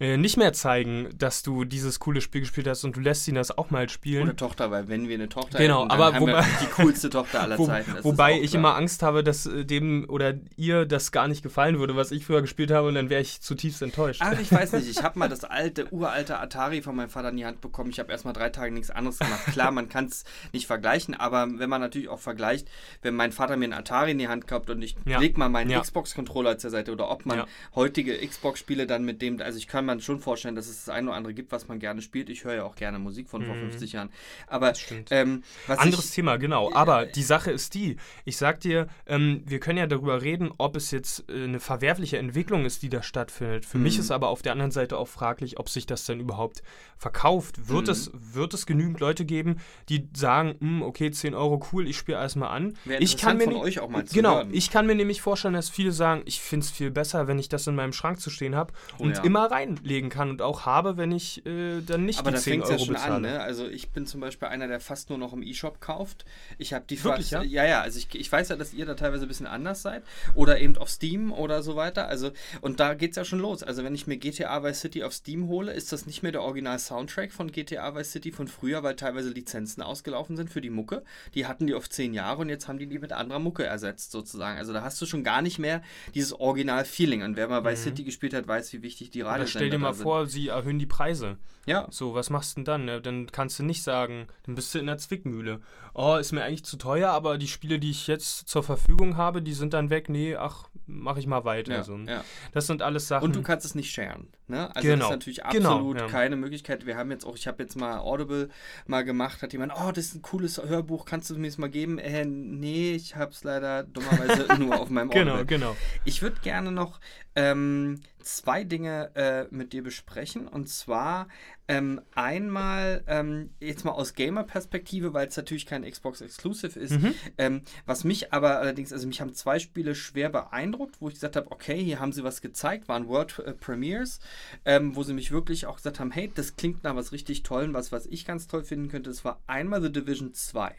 [0.00, 3.56] nicht mehr zeigen, dass du dieses coole Spiel gespielt hast und du lässt ihn das
[3.56, 4.22] auch mal spielen.
[4.24, 7.42] Oder Tochter, weil wenn wir eine Tochter Genau, dann aber haben wobei- die coolste Tochter
[7.42, 7.92] aller Wo, Zeiten.
[7.94, 11.78] das wobei ich immer Angst habe, dass äh, dem oder ihr das gar nicht gefallen
[11.78, 14.22] würde, was ich früher gespielt habe, und dann wäre ich zutiefst enttäuscht.
[14.24, 14.88] Ach, ich weiß nicht.
[14.88, 17.90] Ich habe mal das alte, uralte Atari von meinem Vater in die Hand bekommen.
[17.90, 19.44] Ich habe erstmal drei Tage nichts anderes gemacht.
[19.52, 22.68] Klar, man kann es nicht vergleichen, aber wenn man natürlich auch vergleicht,
[23.02, 25.18] wenn mein Vater mir einen Atari in die Hand kauft und ich Ja.
[25.20, 25.80] leg mal meinen Ja.
[25.80, 27.46] Xbox-Controller zur Seite oder ob man Ja.
[27.74, 31.08] heutige Xbox-Spiele dann mit dem, also ich kann mir schon vorstellen, dass es das eine
[31.08, 32.28] oder andere gibt, was man gerne spielt.
[32.30, 34.10] Ich höre ja auch gerne Musik von vor 50 Jahren.
[34.46, 35.08] Aber stimmt.
[35.10, 36.72] ähm, Anderes ich, Thema, genau.
[36.72, 40.76] Aber die Sache ist die, ich sag dir, ähm, wir können ja darüber reden, ob
[40.76, 43.64] es jetzt äh, eine verwerfliche Entwicklung ist, die da stattfindet.
[43.66, 44.00] Für mich Mhm.
[44.00, 46.62] ist aber auf der anderen Seite auch fraglich, ob sich das denn überhaupt
[46.96, 47.68] verkauft.
[47.68, 47.92] Wird, Mhm.
[47.92, 49.56] es, wird es genügend Leute geben,
[49.88, 52.76] die sagen, "Hm, okay, 10 Euro, cool, ich spiele erstmal an.
[52.84, 54.50] Wäre Ich kann mir von euch auch mal zu Genau, hören.
[54.52, 57.48] ich kann mir nämlich vorstellen, dass viele sagen, ich finde es viel besser, wenn ich
[57.48, 59.22] das in meinem Schrank zu stehen habe Oh und ja.
[59.24, 62.52] immer reinlegen kann und auch habe, wenn ich äh, dann nicht Aber die da 10
[62.52, 63.14] fängt es Euro ja schon bezahle.
[63.14, 63.40] an, ne?
[63.40, 66.24] Also ich bin zum Beispiel einer, der fast nur noch im E-Shop kauft.
[66.58, 67.64] Ich habe die Wirklich, fast, ja?
[67.64, 70.02] ja, ja, also ich, ich weiß ja, dass ihr da teilweise ein bisschen anders seid.
[70.34, 72.08] Oder eben auf Steam oder so weiter.
[72.08, 73.62] Also, und da geht es ja schon los.
[73.62, 76.42] Also wenn ich mir GTA Vice City auf Steam hole, ist das nicht mehr der
[76.42, 81.02] Original-Soundtrack von GTA Vice City von früher, weil teilweise Lizenzen ausgelaufen sind für die Mucke.
[81.34, 84.12] Die hatten die auf zehn Jahre und jetzt haben die die mit anderer Mucke ersetzt,
[84.12, 84.58] sozusagen.
[84.58, 85.82] Also da hast du schon gar nicht mehr
[86.14, 87.22] dieses Original-Feeling.
[87.22, 89.94] Und wer mal Vice City gespielt hat, weiß, wie wichtig die Radiosender stell dir mal
[89.94, 90.02] sind.
[90.02, 91.38] vor, sie erhöhen die Preise.
[91.66, 92.84] Ja, So, was machst du denn dann?
[92.86, 93.00] Ne?
[93.02, 95.60] Dann kannst du nicht sagen, dann bist du in der Zwickmühle.
[95.94, 99.42] Oh, ist mir eigentlich zu teuer, aber die Spiele, die ich jetzt zur Verfügung habe,
[99.42, 100.08] die sind dann weg.
[100.08, 101.72] Nee, ach, mach ich mal weiter.
[101.74, 101.96] ja, so.
[101.98, 102.24] ja.
[102.52, 103.24] Das sind alles Sachen.
[103.24, 104.28] Und du kannst es nicht sharen.
[104.48, 104.68] Ne?
[104.68, 105.04] Also das Genau.
[105.04, 106.06] ist natürlich Genau, absolut ja.
[106.08, 106.86] keine Möglichkeit.
[106.86, 108.48] Wir haben jetzt auch, ich habe jetzt mal Audible
[108.86, 111.70] mal gemacht, hat jemand, oh, das ist ein cooles Hörbuch, kannst du mir das mal
[111.70, 111.98] geben?
[111.98, 115.44] Äh, nee, ich habe es leider dummerweise nur auf meinem Audible.
[115.44, 115.76] Genau, genau.
[116.04, 117.00] Ich würde gerne noch
[117.36, 120.48] ähm, zwei Dinge äh, mit dir besprechen.
[120.48, 121.28] Und zwar
[121.68, 126.92] ähm, einmal, ähm, jetzt mal aus Gamer-Perspektive, weil es natürlich kein Xbox Exclusive ist.
[126.92, 127.14] Mhm.
[127.38, 131.36] Ähm, was mich aber allerdings, also mich haben zwei Spiele schwer beeindruckt, wo ich gesagt
[131.36, 134.18] habe, okay, hier haben sie was gezeigt, waren World äh, Premiers,
[134.64, 137.72] ähm, wo sie mich wirklich auch gesagt haben, hey, das klingt nach was richtig Tollen,
[137.72, 139.10] was, was ich ganz toll finden könnte.
[139.10, 140.74] Das war einmal The Division 2.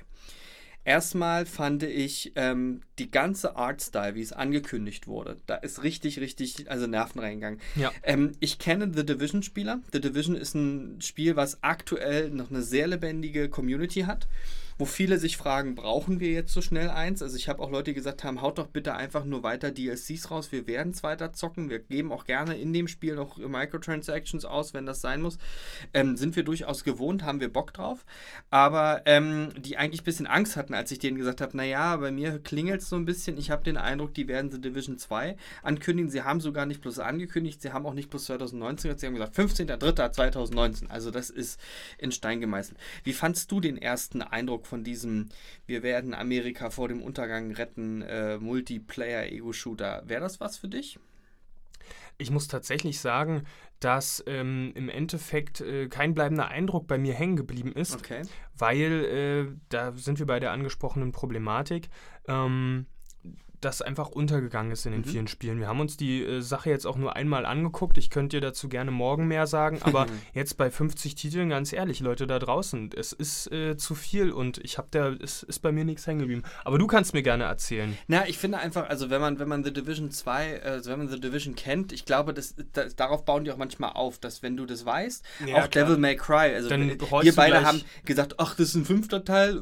[0.83, 6.71] Erstmal fand ich ähm, die ganze Artstyle, wie es angekündigt wurde, da ist richtig, richtig,
[6.71, 7.59] also Nerven reingegangen.
[7.75, 7.91] Ja.
[8.03, 9.81] Ähm, ich kenne The Division-Spieler.
[9.93, 14.27] The Division ist ein Spiel, was aktuell noch eine sehr lebendige Community hat,
[14.77, 17.21] wo viele sich fragen, brauchen wir jetzt so schnell eins?
[17.21, 20.31] Also ich habe auch Leute die gesagt haben, haut doch bitte einfach nur weiter DLCs
[20.31, 24.45] raus, wir werden es weiter zocken, wir geben auch gerne in dem Spiel noch Microtransactions
[24.45, 25.37] aus, wenn das sein muss.
[25.93, 28.05] Ähm, sind wir durchaus gewohnt, haben wir Bock drauf.
[28.49, 32.11] Aber ähm, die eigentlich ein bisschen Angst hatten, als ich denen gesagt habe, naja, bei
[32.11, 33.37] mir klingelt es so ein bisschen.
[33.37, 36.09] Ich habe den Eindruck, die werden The Division 2 ankündigen.
[36.09, 39.15] Sie haben sogar nicht bloß angekündigt, sie haben auch nicht bloß 2019, gesagt, sie haben
[39.15, 40.87] gesagt 15.03.2019.
[40.89, 41.59] Also das ist
[41.97, 42.77] in Stein gemeißelt.
[43.03, 45.27] Wie fandst du den ersten Eindruck von diesem,
[45.65, 50.03] wir werden Amerika vor dem Untergang retten, äh, Multiplayer-Ego-Shooter?
[50.05, 50.97] Wäre das was für dich?
[52.17, 53.43] ich muss tatsächlich sagen,
[53.79, 58.21] dass ähm, im Endeffekt äh, kein bleibender Eindruck bei mir hängen geblieben ist, Okay.
[58.55, 61.89] weil äh, da sind wir bei der angesprochenen Problematik.
[62.27, 62.85] Ähm,
[63.61, 65.05] das einfach untergegangen ist in den Mhm.
[65.05, 65.59] vielen Spielen.
[65.59, 67.97] Wir haben uns die äh, Sache jetzt auch nur einmal angeguckt.
[67.97, 71.99] Ich könnte dir dazu gerne morgen mehr sagen, aber jetzt bei 50 Titeln, ganz ehrlich,
[71.99, 75.71] Leute da draußen, es ist äh, zu viel und ich habe da, es ist bei
[75.71, 76.43] mir nichts hängen geblieben.
[76.65, 77.97] Aber du kannst mir gerne erzählen.
[78.07, 81.09] Na, ich finde einfach, also wenn man, wenn man The Division 2, also wenn man
[81.09, 84.57] The Division kennt, ich glaube, das, das, darauf bauen die auch manchmal auf, dass wenn
[84.57, 85.85] du das weißt, Ja, auch klar.
[85.85, 88.85] Devil May Cry, also Dann wir rollst du beide haben gesagt, ach, das ist ein
[88.85, 89.61] fünfter Teil,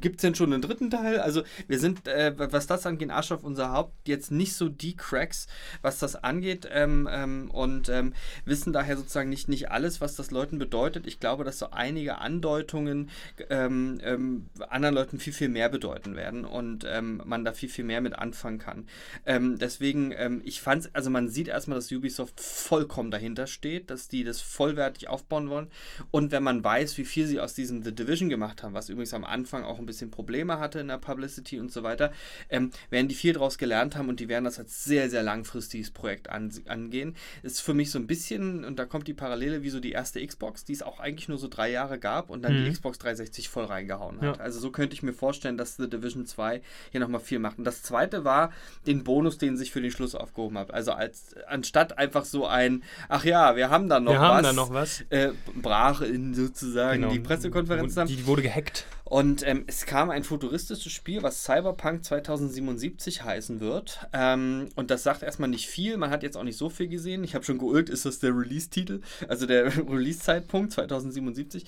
[0.00, 1.20] gibt es denn schon einen dritten Teil?
[1.20, 4.96] Also wir sind, äh, was das angeht, Arsch auf unser Haupt, jetzt nicht so die
[4.96, 5.46] Cracks,
[5.82, 10.30] was das angeht ähm, ähm, und ähm, wissen daher sozusagen nicht, nicht alles, was das
[10.30, 11.06] Leuten bedeutet.
[11.06, 13.10] Ich glaube, dass so einige Andeutungen
[13.50, 17.84] ähm, ähm, anderen Leuten viel, viel mehr bedeuten werden und ähm, man da viel, viel
[17.84, 18.86] mehr mit anfangen kann.
[19.26, 24.40] Deswegen, ich fand also man sieht erstmal, dass Ubisoft vollkommen dahinter steht, dass die das
[24.40, 25.70] vollwertig aufbauen wollen.
[26.10, 29.14] Und wenn man weiß, wie viel sie aus diesem The Division gemacht haben, was übrigens
[29.14, 32.12] am Anfang auch ein bisschen Probleme hatte in der Publicity und so weiter,
[32.50, 35.90] ähm, werden die viel daraus gelernt haben und die werden das als sehr, sehr langfristiges
[35.90, 37.14] Projekt an, angehen.
[37.42, 40.24] Ist für mich so ein bisschen, und da kommt die Parallele wie so die erste
[40.24, 42.64] Xbox, die es auch eigentlich nur so drei Jahre gab und dann Mhm.
[42.66, 44.36] die Xbox 360 voll reingehauen hat.
[44.38, 44.42] Ja.
[44.42, 47.58] Also so könnte ich mir vorstellen, dass The Division 2 hier nochmal viel macht.
[47.58, 48.52] Und das zweite war
[48.86, 50.72] den Bonus, den sich für den Schluss aufgehoben hat.
[50.72, 54.28] Also als anstatt einfach so ein, ach ja, wir haben da noch wir was.
[54.28, 55.04] haben da noch was.
[55.10, 57.12] Äh, brach in sozusagen Genau.
[57.12, 57.94] die Pressekonferenz.
[58.06, 58.86] Die wurde gehackt.
[59.06, 63.98] Und ähm, es kam ein futuristisches Spiel, was Cyberpunk 2077 heißen wird.
[64.14, 65.98] Ähm, und das sagt erstmal nicht viel.
[65.98, 67.22] Man hat jetzt auch nicht so viel gesehen.
[67.22, 69.02] Ich habe schon geulgt, ist das der Release-Titel?
[69.28, 71.66] Also der Release-Zeitpunkt 2077?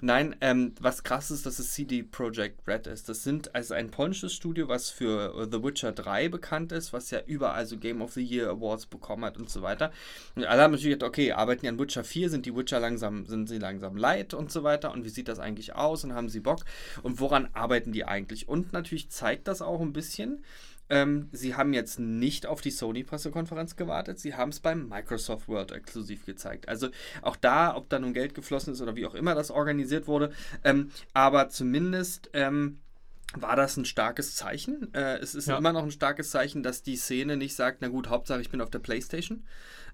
[0.00, 3.10] Nein, ähm, was krass ist, dass es CD Projekt Red ist.
[3.10, 7.10] Das sind also ein polnisches Studio, was für äh, The Witcher 3 bekannt ist, was
[7.10, 9.92] ja überall so Game of the Year Awards bekommen hat und so weiter.
[10.36, 13.26] Und alle haben natürlich gedacht, okay, arbeiten die an Witcher 4, sind die Witcher langsam,
[13.26, 16.30] sind sie langsam leid und so weiter und wie sieht das eigentlich aus und haben
[16.30, 16.64] sie Bock
[17.02, 18.48] und woran arbeiten die eigentlich?
[18.48, 20.44] Und natürlich zeigt das auch ein bisschen,
[20.90, 25.70] ähm, sie haben jetzt nicht auf die Sony-Pressekonferenz gewartet, sie haben es beim Microsoft World
[25.72, 26.68] exklusiv gezeigt.
[26.68, 26.88] Also
[27.22, 30.32] auch da, ob da nun Geld geflossen ist oder wie auch immer das organisiert wurde,
[30.64, 32.78] ähm, aber zumindest ähm,
[33.34, 34.92] war das ein starkes Zeichen.
[34.94, 35.58] Äh, es ist Ja.
[35.58, 38.62] immer noch ein starkes Zeichen, dass die Szene nicht sagt, na gut, Hauptsache ich bin
[38.62, 39.44] auf der Playstation.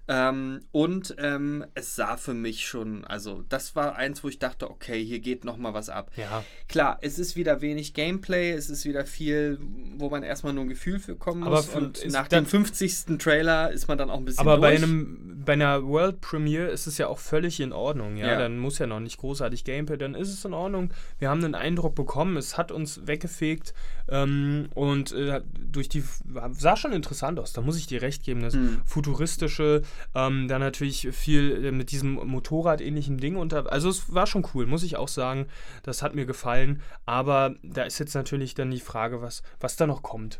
[0.07, 4.69] Ähm, und ähm, es sah für mich schon, also das war eins, wo ich dachte,
[4.69, 6.11] okay, hier geht noch mal was ab.
[6.15, 6.43] Ja.
[6.67, 9.59] Klar, es ist wieder wenig Gameplay, es ist wieder viel,
[9.97, 11.69] wo man erstmal nur ein Gefühl für kommen Aber muss.
[11.69, 13.17] und nach dem 50.
[13.17, 14.83] Trailer ist man dann auch ein bisschen Aber bei, durch.
[14.83, 18.17] einem, bei einer World Premiere ist es ja auch völlig in Ordnung.
[18.17, 18.27] Ja?
[18.27, 18.39] Ja.
[18.39, 20.91] Dann muss ja noch nicht großartig Gameplay, dann ist es in Ordnung.
[21.19, 23.73] Wir haben einen Eindruck bekommen, es hat uns weggefegt
[24.09, 26.03] ähm, und äh, durch die
[26.51, 27.53] sah schon interessant aus.
[27.53, 28.41] Da muss ich dir recht geben.
[28.41, 28.81] Das Hm.
[28.85, 29.81] futuristische,
[30.13, 33.71] ähm, dann natürlich viel äh, mit diesem Motorrad-ähnlichen Ding unter.
[33.71, 35.45] Also es war schon cool, muss ich auch sagen.
[35.83, 36.81] Das hat mir gefallen.
[37.05, 40.39] Aber da ist jetzt natürlich dann die Frage, was, was da noch kommt.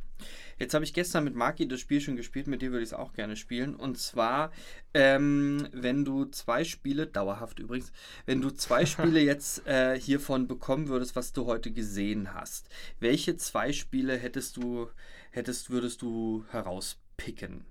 [0.58, 2.94] Jetzt habe ich gestern mit Maki das Spiel schon gespielt, mit dir würde ich es
[2.94, 3.76] auch gerne spielen.
[3.76, 4.52] Und zwar,
[4.94, 7.92] ähm, wenn du zwei Spiele, dauerhaft übrigens,
[8.26, 13.36] wenn du zwei Spiele jetzt äh, hiervon bekommen würdest, was du heute gesehen hast, welche
[13.38, 14.90] zwei Spiele hättest du,
[15.32, 17.66] hättest, würdest du herauspicken?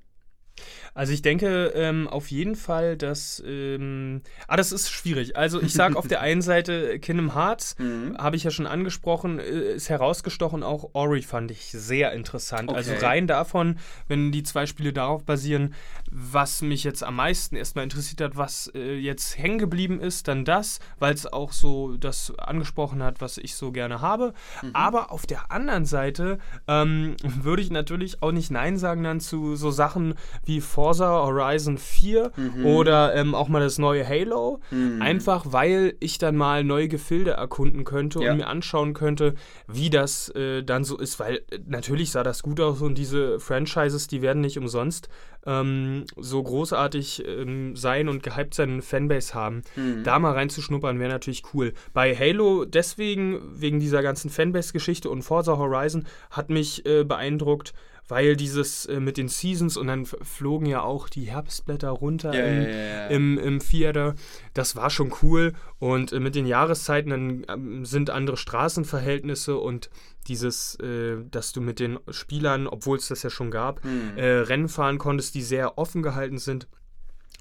[0.94, 3.42] Also ich denke ähm, auf jeden Fall, dass...
[3.46, 5.36] Ähm, ah, das ist schwierig.
[5.36, 8.16] Also ich sage auf der einen Seite Kingdom Hearts, Mhm.
[8.18, 10.62] habe ich ja schon angesprochen, äh, ist herausgestochen.
[10.62, 12.70] Auch Ori fand ich sehr interessant.
[12.72, 13.04] Also Okay.
[13.04, 15.74] rein davon, wenn die zwei Spiele darauf basieren,
[16.10, 20.44] was mich jetzt am meisten erstmal interessiert hat, was äh, jetzt hängen geblieben ist, dann
[20.44, 24.32] das, weil es auch so das angesprochen hat, was ich so gerne habe.
[24.72, 26.38] Aber auf der anderen Seite
[26.68, 30.14] ähm, würde ich natürlich auch nicht Nein sagen dann zu so Sachen
[30.46, 32.32] wie Forza Horizon 4
[32.64, 34.60] oder ähm, auch mal das neue Halo.
[34.70, 35.00] Mhm.
[35.02, 38.32] Einfach weil ich dann mal neue Gefilde erkunden könnte Ja.
[38.32, 39.34] und mir anschauen könnte,
[39.68, 43.38] wie das äh, dann so ist, weil äh, natürlich sah das gut aus und diese
[43.40, 45.08] Franchises, die werden nicht umsonst
[45.46, 49.62] ähm, so großartig ähm, sein und gehypt sein Fanbase haben.
[49.76, 50.02] Mhm.
[50.04, 51.74] Da mal reinzuschnuppern wäre natürlich cool.
[51.92, 57.74] Bei Halo deswegen, wegen dieser ganzen Fanbase-Geschichte und Forza Horizon, hat mich äh, beeindruckt,
[58.08, 62.44] weil dieses äh, mit den Seasons und dann flogen ja auch die Herbstblätter runter Ja,
[62.44, 63.06] im, ja.
[63.08, 64.14] im, im Theater.
[64.52, 65.52] Das war schon cool.
[65.78, 69.90] Und äh, mit den Jahreszeiten dann ähm, sind andere Straßenverhältnisse und
[70.28, 74.18] dieses, äh, dass du mit den Spielern, obwohl es das ja schon gab, Mhm.
[74.18, 76.68] Rennen fahren konntest, die sehr offen gehalten sind.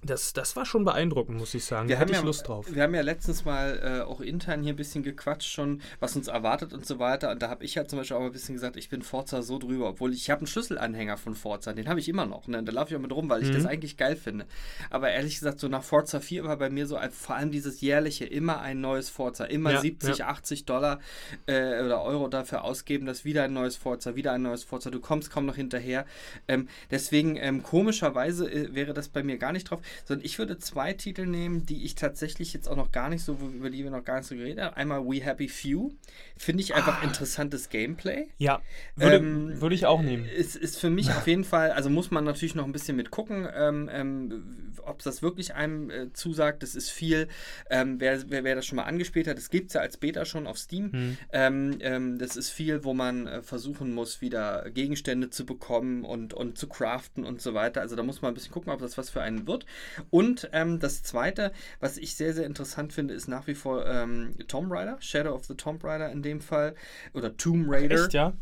[0.05, 1.87] Das, das war schon beeindruckend, muss ich sagen.
[1.87, 2.65] Wir da haben ja, Lust drauf.
[2.69, 6.27] Wir haben ja letztens mal äh, auch intern hier ein bisschen gequatscht schon, was uns
[6.27, 7.31] erwartet und so weiter.
[7.31, 9.59] Und da habe ich ja zum Beispiel auch ein bisschen gesagt, ich bin Forza so
[9.59, 12.47] drüber, obwohl ich, habe einen Schlüsselanhänger von Forza, den habe ich immer noch.
[12.47, 12.63] Ne?
[12.63, 13.53] Da laufe ich auch mit rum, weil ich Mhm.
[13.53, 14.45] das eigentlich geil finde.
[14.89, 18.25] Aber ehrlich gesagt, so nach Forza 4 war bei mir so vor allem dieses jährliche,
[18.25, 20.27] immer ein neues Forza, immer Ja, 70, ja.
[20.27, 20.99] 80 Dollar
[21.45, 24.99] äh, oder Euro dafür ausgeben, dass wieder ein neues Forza, wieder ein neues Forza, du
[24.99, 26.05] kommst kaum noch hinterher.
[26.47, 30.57] Ähm, deswegen, ähm, komischerweise äh, wäre das bei mir gar nicht drauf, sondern ich würde
[30.57, 33.91] zwei Titel nehmen, die ich tatsächlich jetzt auch noch gar nicht so, über die wir
[33.91, 34.75] noch gar nicht so geredet haben.
[34.75, 35.91] Einmal We Happy Few,
[36.37, 38.27] finde ich einfach interessantes Gameplay.
[38.37, 38.61] Ja,
[38.95, 40.25] würde, Ähm, würde ich auch nehmen.
[40.25, 43.11] Ist, ist für mich auf jeden Fall, also muss man natürlich noch ein bisschen mit
[43.11, 46.63] gucken, ähm, ähm, ob das wirklich einem äh, zusagt.
[46.63, 47.27] Das ist viel,
[47.69, 50.25] ähm, wer, wer, wer das schon mal angespielt hat, das gibt es ja als Beta
[50.25, 50.91] schon auf Steam.
[50.91, 51.17] Hm.
[51.31, 56.33] Ähm, ähm, das ist viel, wo man äh, versuchen muss, wieder Gegenstände zu bekommen und,
[56.33, 57.81] und zu craften und so weiter.
[57.81, 59.65] Also da muss man ein bisschen gucken, ob das was für einen wird.
[60.09, 64.35] Und ähm, das Zweite, was ich sehr, sehr interessant finde, ist nach wie vor ähm,
[64.47, 66.75] Tomb Raider, Shadow of the Tomb Raider in dem Fall.
[67.13, 68.03] Oder Tomb Raider.
[68.03, 68.33] Echt, ja?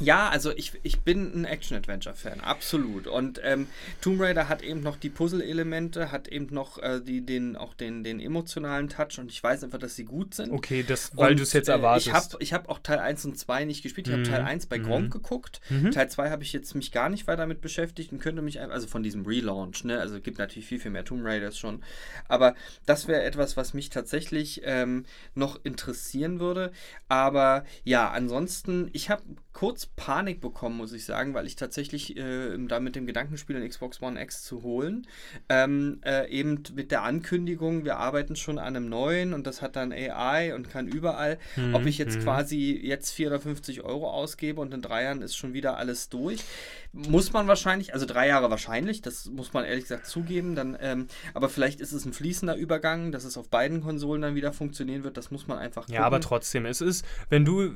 [0.00, 3.06] Ja, also ich, ich bin ein Action-Adventure-Fan, absolut.
[3.06, 3.66] Und ähm,
[4.00, 8.02] Tomb Raider hat eben noch die Puzzle-Elemente, hat eben noch äh, die, den, auch den,
[8.02, 10.52] den emotionalen Touch und ich weiß einfach, dass sie gut sind.
[10.52, 12.06] Okay, das, weil du es jetzt äh, erwartest.
[12.06, 14.06] Ich habe ich hab auch Teil 1 und 2 nicht gespielt.
[14.08, 14.26] Ich habe Mhm.
[14.28, 14.84] Teil 1 bei Mhm.
[14.84, 15.60] Gronk geguckt.
[15.68, 15.90] Mhm.
[15.90, 18.70] Teil 2 habe ich jetzt mich gar nicht weiter damit beschäftigt und könnte mich, ein-
[18.70, 20.00] also von diesem Relaunch, ne?
[20.00, 21.82] Also es gibt natürlich viel, viel mehr Tomb Raiders schon.
[22.28, 22.54] Aber
[22.86, 26.72] das wäre etwas, was mich tatsächlich ähm, noch interessieren würde.
[27.08, 32.56] Aber ja, ansonsten, ich habe kurz Panik bekommen, muss ich sagen, weil ich tatsächlich äh,
[32.66, 35.06] da mit dem Gedanken spiele, eine Xbox One X zu holen.
[35.48, 39.76] Ähm, äh, eben mit der Ankündigung, wir arbeiten schon an einem neuen und das hat
[39.76, 41.38] dann AI und kann überall.
[41.56, 42.22] Mhm, Ob ich jetzt mhm.
[42.22, 46.44] quasi jetzt 450 Euro ausgebe und in drei Jahren ist schon wieder alles durch,
[46.92, 51.06] muss man wahrscheinlich, also drei Jahre wahrscheinlich, das muss man ehrlich gesagt zugeben, dann, ähm,
[51.34, 55.04] aber vielleicht ist es ein fließender Übergang, dass es auf beiden Konsolen dann wieder funktionieren
[55.04, 55.94] wird, das muss man einfach gucken.
[55.94, 57.70] Ja, aber trotzdem, es ist, wenn du,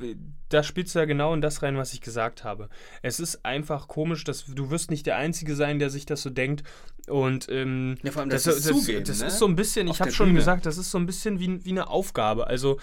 [0.48, 2.68] da spielst du ja genau in das rein, was ich gesagt habe.
[3.02, 6.30] Es ist einfach komisch, dass du wirst nicht der Einzige sein, der sich das so
[6.30, 6.62] denkt.
[7.08, 9.26] Und ähm, Ja, vor allem das, das, das, das, das, zugeben, ne?
[9.26, 10.38] ist so ein bisschen, Auf ich habe schon Bühne.
[10.38, 12.46] gesagt, das ist so ein bisschen wie, wie eine Aufgabe.
[12.46, 12.78] Also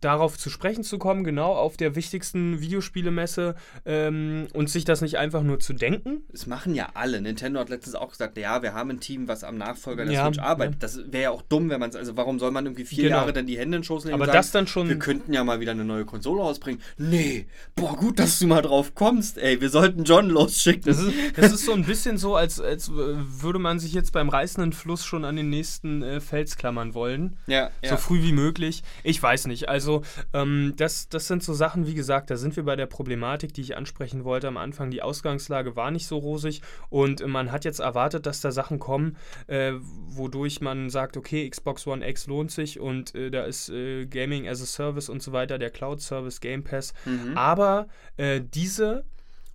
[0.00, 5.18] darauf zu sprechen zu kommen, genau auf der wichtigsten Videospielemesse ähm, und sich das nicht
[5.18, 6.22] einfach nur zu denken.
[6.30, 7.20] Das machen ja alle.
[7.20, 10.26] Nintendo hat letztens auch gesagt, ja, wir haben ein Team, was am Nachfolger der Ja,
[10.26, 10.74] Switch arbeitet.
[10.74, 10.78] ja.
[10.80, 13.16] Das wäre ja auch dumm, wenn man es, also warum soll man irgendwie vier Genau.
[13.16, 14.88] Jahre dann die Hände in den Schoß legen Aber und das sagen, dann schon.
[14.88, 16.80] wir könnten ja mal wieder eine neue Konsole rausbringen.
[16.96, 20.82] Nee, boah, gut, dass du mal drauf kommst, ey, wir sollten John losschicken.
[20.84, 24.12] Das ist, das ist so ein bisschen so, als, als äh, würde man sich jetzt
[24.12, 27.36] beim reißenden Fluss schon an den nächsten äh, Fels klammern wollen.
[27.46, 27.90] ja, ja.
[27.90, 28.82] So früh wie möglich.
[29.02, 29.68] Ich weiß nicht.
[29.68, 33.54] Also, ähm, das, das sind so Sachen, wie gesagt, da sind wir bei der Problematik,
[33.54, 34.90] die ich ansprechen wollte am Anfang.
[34.90, 39.16] Die Ausgangslage war nicht so rosig und man hat jetzt erwartet, dass da Sachen kommen,
[39.46, 39.72] äh,
[40.08, 44.48] wodurch man sagt, okay, Xbox One X lohnt sich und äh, da ist äh, Gaming
[44.48, 46.94] as a Service und so weiter, der Cloud-Service, Game Pass.
[47.04, 47.36] Mhm.
[47.36, 49.04] Aber äh, diese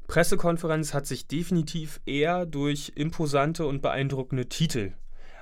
[0.09, 4.93] Pressekonferenz hat sich definitiv eher durch imposante und beeindruckende Titel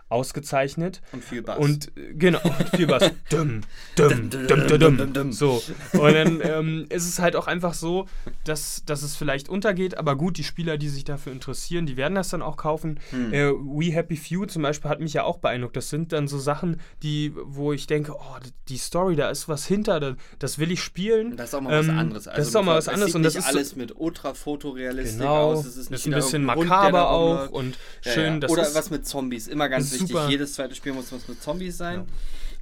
[0.09, 1.01] ausgezeichnet.
[1.11, 1.57] Und viel Bass.
[1.57, 3.61] Und äh, genau, und viel dumm,
[3.95, 5.31] Dum, dumm, dum, dumm, dum, dum.
[5.33, 5.61] So.
[5.93, 8.07] Und dann ähm, ist es halt auch einfach so,
[8.45, 12.15] dass, dass es vielleicht untergeht, aber gut, die Spieler, die sich dafür interessieren, die werden
[12.15, 12.99] das dann auch kaufen.
[13.09, 13.33] Hm.
[13.33, 15.75] Äh, We Happy Few zum Beispiel hat mich ja auch beeindruckt.
[15.75, 18.37] Das sind dann so Sachen, die, wo ich denke, oh,
[18.69, 21.35] die Story, da ist was hinter, da- das will ich spielen.
[21.37, 22.23] das ist auch mal was Ähm, anderes.
[22.25, 23.93] das ist auch mal was es anderes Sieht und das nicht ist so- alles mit
[23.97, 25.65] ultra-fotorealistik Genau, aus.
[25.65, 28.33] Es ist, ist, ein bisschen makaber auch und Ja, schön.
[28.35, 28.39] ja.
[28.39, 29.47] Das Oder was mit Zombies.
[29.47, 30.15] Immer ganz wichtig.
[30.15, 30.29] super.
[30.29, 32.05] Jedes zweite Spiel muss was mit Zombies sein.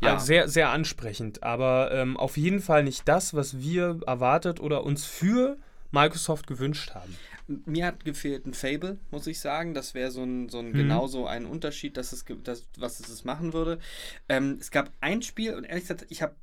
[0.02, 0.14] Ja.
[0.14, 0.20] Ja.
[0.20, 1.42] sehr, sehr ansprechend.
[1.44, 5.58] Aber ähm, auf jeden Fall nicht das, was wir erwartet oder uns für
[5.92, 7.16] Microsoft gewünscht haben.
[7.48, 9.74] Mir hat gefehlt ein Fable, muss ich sagen.
[9.74, 10.74] Das wäre so ein, so ein Mhm.
[10.74, 13.80] genauso ein Unterschied, dass es, ge- das, was es machen würde.
[14.28, 16.36] Ähm, es gab ein Spiel und ehrlich gesagt, ich habe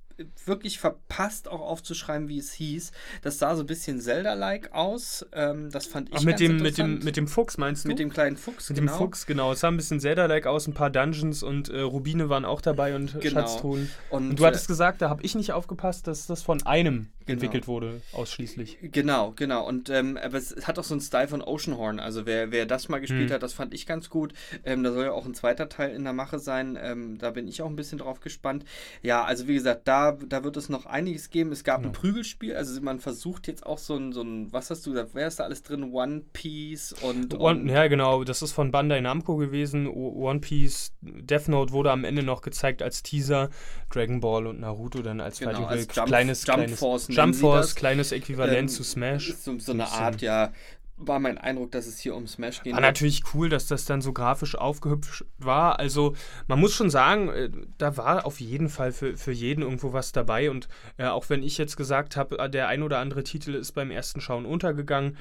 [0.47, 2.93] wirklich verpasst, auch aufzuschreiben, wie es hieß.
[3.23, 5.27] Das sah so ein bisschen Zelda-like aus.
[5.33, 7.89] Ähm, das fand ich Ach, mit dem, mit, dem, mit dem Fuchs meinst du?
[7.89, 8.93] Mit dem kleinen Fuchs, Mit genau.
[8.93, 9.53] dem Fuchs, genau.
[9.53, 12.95] Es sah ein bisschen Zelda-like aus, ein paar Dungeons und äh, Rubine waren auch dabei
[12.95, 13.41] und Genau.
[13.41, 13.91] Schatztruhen.
[14.11, 17.09] Und, Und du hattest äh, gesagt, da habe ich nicht aufgepasst, dass das von einem
[17.25, 17.35] Genau.
[17.35, 18.79] entwickelt wurde, ausschließlich.
[18.83, 19.65] Genau, genau.
[19.65, 22.01] Und ähm, aber es hat auch so einen Style von Oceanhorn.
[22.01, 23.35] Also wer, wer das mal gespielt Hm.
[23.35, 24.33] hat, das fand ich ganz gut.
[24.65, 26.77] Ähm, da soll ja auch ein zweiter Teil in der Mache sein.
[26.83, 28.65] Ähm, da bin ich auch ein bisschen drauf gespannt.
[29.03, 31.53] Ja, also wie gesagt, da, da wird es noch einiges geben.
[31.53, 31.93] Es gab ein Genau.
[32.01, 32.57] Prügelspiel.
[32.57, 35.39] Also man versucht jetzt auch so ein, so ein was hast du gesagt, wer ist
[35.39, 35.93] da alles drin?
[35.93, 39.87] One Piece und, und One, ja, genau, das ist von Bandai Namco gewesen.
[39.87, 43.51] One Piece, Death Note wurde am Ende noch gezeigt als Teaser.
[43.91, 47.75] Dragon Ball und Naruto dann als Genau, als Jump- kleines, Jump kleines Force Jump Force,
[47.77, 49.35] kleines Äquivalent Ähm, zu Smash.
[49.35, 50.51] so, so eine Art, ja,
[50.97, 52.75] war mein Eindruck, dass es hier um Smash geht.
[52.75, 55.79] War natürlich cool, dass das dann so grafisch aufgehübscht war.
[55.79, 56.15] Also
[56.47, 60.13] man muss schon sagen, äh, da war auf jeden Fall für, für jeden irgendwo was
[60.13, 60.51] dabei.
[60.51, 63.73] Und äh, auch wenn ich jetzt gesagt habe, äh, der ein oder andere Titel ist
[63.73, 65.17] beim ersten Schauen untergegangen,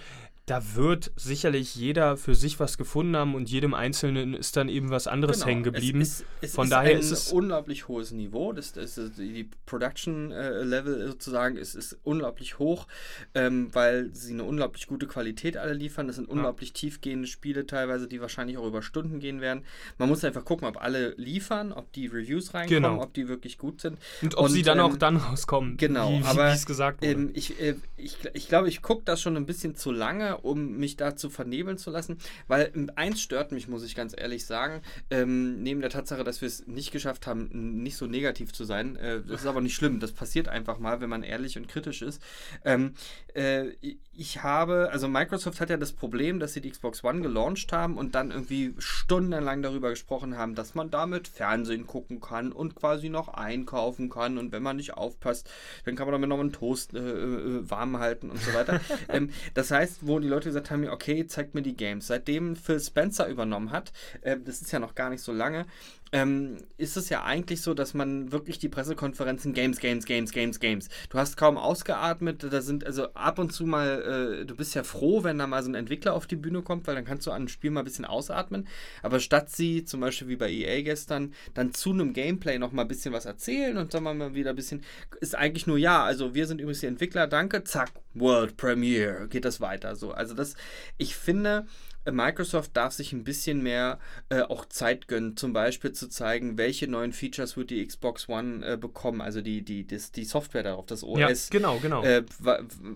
[0.52, 4.90] da wird sicherlich jeder für sich was gefunden haben und jedem Einzelnen ist dann eben
[4.90, 5.48] was anderes genau.
[5.48, 6.02] hängen geblieben.
[6.02, 8.52] Es, ist, es Von ist daher ist es ein unglaublich hohes Niveau.
[8.52, 12.88] Das, das, das die Production äh, Level sozusagen ist, ist unglaublich hoch,
[13.34, 16.08] ähm, weil sie eine unglaublich gute Qualität alle liefern.
[16.08, 16.34] Das sind ja.
[16.34, 19.64] unglaublich tiefgehende Spiele teilweise, die wahrscheinlich auch über Stunden gehen werden.
[20.00, 23.02] Man muss einfach gucken, ob alle liefern, ob die Reviews reinkommen, genau.
[23.02, 23.98] ob die wirklich gut sind.
[24.22, 25.78] Und ob und, sie dann ähm, auch dann rauskommen.
[25.78, 27.14] Genau, wie, aber wie es gesagt wurde.
[27.14, 30.78] Ähm, ich, äh, ich, ich glaube, ich gucke das schon ein bisschen zu lange um
[30.78, 32.18] mich dazu vernebeln zu lassen,
[32.48, 36.48] weil eins stört mich, muss ich ganz ehrlich sagen, ähm, neben der Tatsache, dass wir
[36.48, 37.50] es nicht geschafft haben,
[37.84, 38.96] nicht so negativ zu sein.
[38.96, 42.02] Äh, das ist aber nicht schlimm, das passiert einfach mal, wenn man ehrlich und kritisch
[42.02, 42.22] ist.
[42.66, 42.94] Ähm,
[43.34, 43.72] äh,
[44.14, 47.98] ich habe, also Microsoft hat ja das Problem, dass sie die Xbox One gelauncht haben
[47.98, 53.08] und dann irgendwie stundenlang darüber gesprochen haben, dass man damit Fernsehen gucken kann und quasi
[53.08, 55.50] noch einkaufen kann und wenn man nicht aufpasst,
[55.86, 58.82] dann kann man damit noch einen Toast äh, äh warm halten und so weiter.
[59.10, 62.08] ähm, das heißt, wo die Leute gesagt haben, okay, zeigt mir die Games.
[62.08, 65.66] Seitdem Phil Spencer übernommen hat, äh, das ist ja noch gar nicht so lange,
[66.12, 70.60] ähm, ist es ja eigentlich so, dass man wirklich die Pressekonferenzen Games, Games, Games, Games,
[70.60, 70.90] Games.
[71.10, 74.84] Du hast kaum ausgeatmet, da sind also ab und zu mal, äh, du bist ja
[74.84, 77.32] froh, wenn da mal so ein Entwickler auf die Bühne kommt, weil dann kannst du
[77.32, 78.68] an einem Spiel mal ein bisschen ausatmen.
[79.04, 82.84] Aber statt sie, zum Beispiel wie bei EA gestern, dann zu einem Gameplay noch mal
[82.84, 84.84] ein bisschen was erzählen und wir mal wieder ein bisschen,
[85.22, 89.46] ist eigentlich nur ja, also wir sind übrigens die Entwickler, danke, zack, World Premiere, geht
[89.46, 90.12] das weiter so.
[90.12, 90.56] Also das,
[90.98, 91.66] ich finde,
[92.10, 94.00] Microsoft darf sich ein bisschen mehr
[94.30, 98.66] äh, auch Zeit gönnen, zum Beispiel zu zeigen, welche neuen Features wird die Xbox One
[98.66, 101.20] äh, bekommen, also die, die, das, die Software darauf, das OS.
[101.20, 102.04] Ja, genau, genau.
[102.04, 102.24] Äh,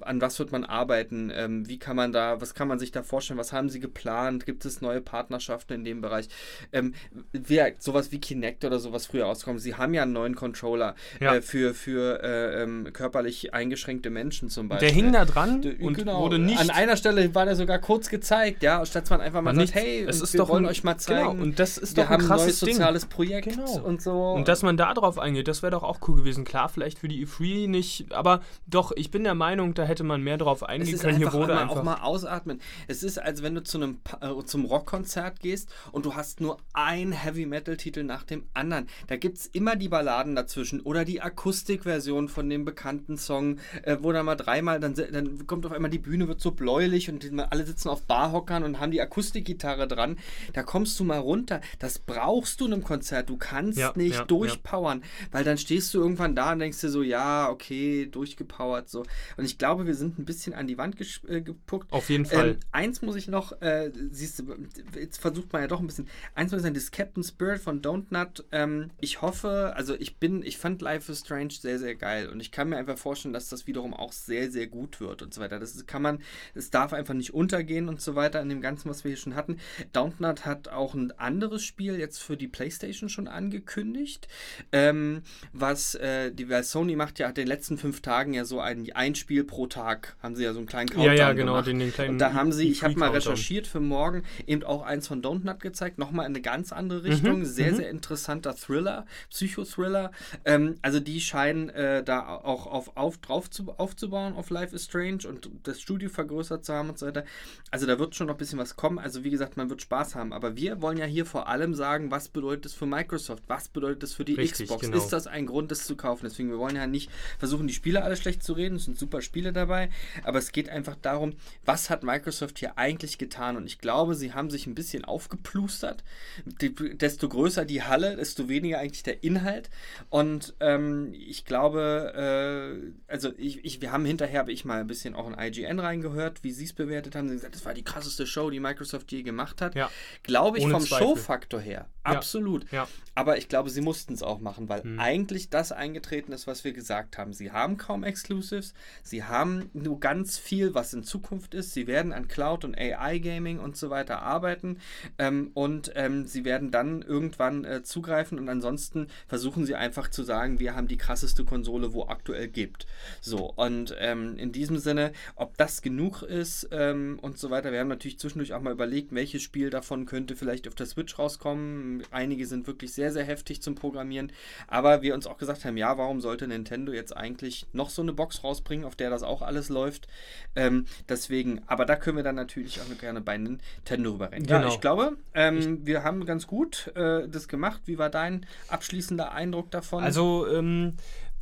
[0.02, 1.32] an was wird man arbeiten?
[1.34, 3.38] Ähm, wie kann man da, was kann man sich da vorstellen?
[3.38, 4.46] Was haben sie geplant?
[4.46, 6.28] Gibt es neue Partnerschaften in dem Bereich?
[6.72, 6.96] Ähm,
[7.32, 9.60] wie, sowas wie Kinect oder sowas früher auskommen.
[9.60, 11.36] Sie haben ja einen neuen Controller ja.
[11.36, 14.88] Äh, für, für äh, ähm, körperlich eingeschränkte Menschen zum Beispiel.
[14.88, 16.60] Der hing da dran und genau, wurde nicht.
[16.60, 20.06] An einer Stelle war der sogar kurz gezeigt, ja, statt man einfach mal sagt, hey,
[20.08, 21.32] es ist wir doch wollen ein, euch mal zeigen.
[21.32, 23.10] Genau, und das ist doch ein krasses ein soziales Ding.
[23.10, 23.82] Projekt genau.
[23.82, 24.32] und so.
[24.32, 26.46] Und dass man da drauf eingeht, das wäre doch auch cool gewesen.
[26.46, 30.22] Klar, vielleicht für die E3 nicht, aber doch, ich bin der Meinung, da hätte man
[30.22, 31.18] mehr drauf eingehen können.
[31.18, 32.62] Hier wurde einfach auch mal ausatmen.
[32.88, 36.58] Es ist, als wenn du zu einem äh, zum Rockkonzert gehst und du hast nur
[36.74, 38.88] ein Heavy Metal Titel nach dem anderen.
[39.08, 43.98] Da gibt es immer die Balladen dazwischen oder die Akustikversion von dem bekannten Song, äh,
[44.00, 47.30] wo dann mal dreimal dann, dann kommt auf einmal die Bühne wird so bläulich und
[47.52, 50.18] alle sitzen auf Barhockern und haben haben die Akustikgitarre dran.
[50.54, 51.62] Da kommst du mal runter.
[51.80, 53.30] Das brauchst du in einem Konzert.
[53.30, 55.28] Du kannst ja, nicht ja, durchpowern, ja.
[55.32, 59.04] weil dann stehst du irgendwann da und denkst dir so, ja, okay, durchgepowert so.
[59.38, 60.96] Und ich glaube, wir sind ein bisschen an die Wand
[61.28, 61.92] äh, gepuckt.
[61.92, 62.52] Auf jeden Fall.
[62.52, 64.56] Ähm, eins muss ich noch, äh, siehst du,
[64.96, 66.08] jetzt versucht man ja doch ein bisschen.
[66.36, 68.46] Eins muss ich sagen, das Captain Spirit von Don't Nut.
[68.52, 72.40] Ähm, ich hoffe, also ich bin, ich fand Life is Strange sehr, sehr geil und
[72.40, 75.42] ich kann mir einfach vorstellen, dass das wiederum auch sehr, sehr gut wird und so
[75.42, 75.60] weiter.
[75.60, 76.20] Das kann man,
[76.54, 79.36] es darf einfach nicht untergehen und so weiter in dem Ganzen, was wir hier schon
[79.36, 79.58] hatten.
[79.94, 84.28] Downton hat auch ein anderes Spiel jetzt für die PlayStation schon angekündigt,
[84.72, 85.22] ähm,
[85.54, 88.92] was äh, die weil Sony macht ja hat den letzten fünf Tagen ja so ein,
[88.94, 91.80] ein Spiel pro Tag, haben sie ja so einen kleinen Countdown Ja, ja, genau, den,
[91.80, 95.08] den kleinen Und da haben sie, ich habe mal recherchiert für morgen, eben auch eins
[95.08, 99.06] von Don't gezeigt, nochmal in eine ganz andere mhm, Richtung, mhm, sehr, sehr interessanter Thriller,
[99.30, 100.12] Psychothriller.
[100.44, 104.86] Ähm, also die scheinen äh, da auch auf, auf drauf zu, aufzubauen auf Life is
[104.86, 107.26] Strange und das Studio vergrößert zu haben und so weiter.
[107.72, 108.98] Also da wird schon noch ein bisschen was kommen.
[108.98, 110.34] Also wie gesagt, man wird Spaß haben.
[110.34, 113.44] Aber wir wollen ja hier vor allem sagen, was bedeutet es für Microsoft?
[113.48, 114.82] Was bedeutet es für die Richtig, Xbox?
[114.82, 114.98] Genau.
[114.98, 116.26] Ist das ein Grund, das zu kaufen?
[116.26, 118.78] Deswegen, wir wollen ja nicht versuchen, die Spiele alle schlecht zu reden.
[118.78, 119.90] Es sind super Spiele dabei.
[120.24, 123.58] Aber es geht einfach darum, was hat Microsoft hier eigentlich getan?
[123.58, 126.04] Und ich glaube, sie haben sich ein bisschen aufgeplustert.
[126.46, 129.70] Die, desto größer die Halle, desto weniger eigentlich der Inhalt.
[130.10, 134.88] Und ähm, ich glaube, äh, also ich, ich, wir haben hinterher, habe ich mal ein
[134.88, 137.28] bisschen auch in IGN reingehört, wie sie es bewertet haben.
[137.28, 139.76] Sie haben gesagt, das war die krasseste Show, die Microsoft je gemacht hat.
[139.76, 139.90] Ja.
[140.24, 141.88] Glaube ich Ohne vom Showfaktor her.
[142.06, 142.72] Absolut.
[142.72, 142.88] Ja.
[143.16, 145.00] Aber ich glaube, sie mussten es auch machen, weil hm.
[145.00, 147.34] eigentlich das eingetreten ist, was wir gesagt haben.
[147.34, 151.74] Sie haben kaum Exclusives, sie haben nur ganz viel, was in Zukunft ist.
[151.74, 154.80] Sie werden an Cloud und AI-Gaming und so weiter arbeiten
[155.18, 160.24] ähm, und ähm, sie werden dann irgendwann äh, zugreifen und ansonsten versuchen sie einfach zu
[160.24, 162.86] sagen, wir haben die krasseste Konsole, wo aktuell gibt.
[163.22, 167.80] So, und ähm, in diesem Sinne, ob das genug ist ähm, und so weiter, wir
[167.80, 171.18] haben natürlich zwischendurch zwischendurch auch mal überlegt, welches Spiel davon könnte vielleicht auf der Switch
[171.18, 172.04] rauskommen.
[172.12, 174.32] Einige sind wirklich sehr, sehr heftig zum Programmieren.
[174.68, 178.14] Aber wir uns auch gesagt haben, ja, warum sollte Nintendo jetzt eigentlich noch so eine
[178.14, 180.08] Box rausbringen, auf der das auch alles läuft?
[180.56, 184.46] Ähm, deswegen, aber da können wir dann natürlich auch gerne bei Nintendo rüber reden.
[184.46, 184.62] Genau.
[184.62, 187.82] Ja, ich glaube, ähm, wir haben ganz gut äh, das gemacht.
[187.86, 190.04] Wie war dein abschließender Eindruck davon?
[190.04, 191.35] Also, ähm, äh,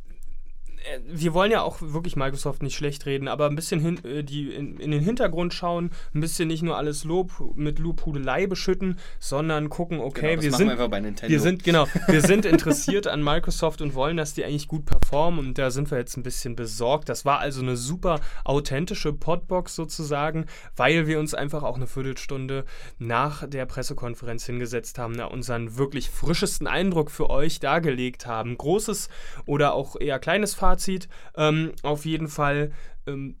[1.08, 4.52] wir wollen ja auch wirklich Microsoft nicht schlecht reden, aber ein bisschen hin, äh, die
[4.52, 9.70] in, in, den Hintergrund schauen, ein bisschen nicht nur alles Lob mit Lobhudelei beschütten, sondern
[9.70, 13.94] gucken, okay, genau, wir, sind, wir, wir sind genau, wir sind interessiert an Microsoft und
[13.94, 17.08] wollen, dass die eigentlich gut performen und da sind wir jetzt ein bisschen besorgt.
[17.08, 22.64] Das war also eine super authentische Podbox sozusagen, weil wir uns einfach auch eine Viertelstunde
[22.98, 28.56] nach der Pressekonferenz hingesetzt haben, da unseren wirklich frischesten Eindruck für euch dargelegt haben.
[28.58, 29.08] Großes
[29.46, 31.08] oder auch eher kleines Fazit Fazit.
[31.36, 32.72] Ähm, auf jeden Fall
[33.06, 33.36] ähm,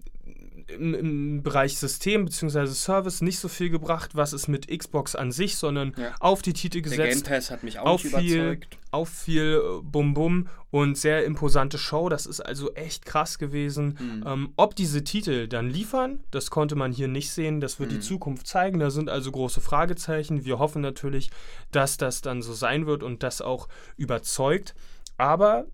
[0.68, 2.66] im, im, Bereich System bzw.
[2.68, 6.14] Service nicht so viel gebracht, was ist mit Xbox an sich, sondern ja.
[6.20, 6.98] auf die Titel gesetzt.
[6.98, 8.78] Der Game Pass hat mich auch auf nicht viel, überzeugt.
[8.90, 12.08] Auf viel äh, Bum-Bum und sehr imposante Show.
[12.08, 13.98] Das ist also echt krass gewesen.
[14.00, 14.24] Mhm.
[14.26, 17.60] Ähm, ob diese Titel dann liefern, das konnte man hier nicht sehen.
[17.60, 17.96] Das wird mhm.
[17.96, 18.78] die Zukunft zeigen.
[18.78, 20.44] Da sind also große Fragezeichen.
[20.44, 21.30] Wir hoffen natürlich,
[21.72, 24.74] dass das dann so sein wird und das auch überzeugt.
[25.16, 25.66] Aber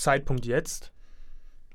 [0.00, 0.92] Zeitpunkt jetzt.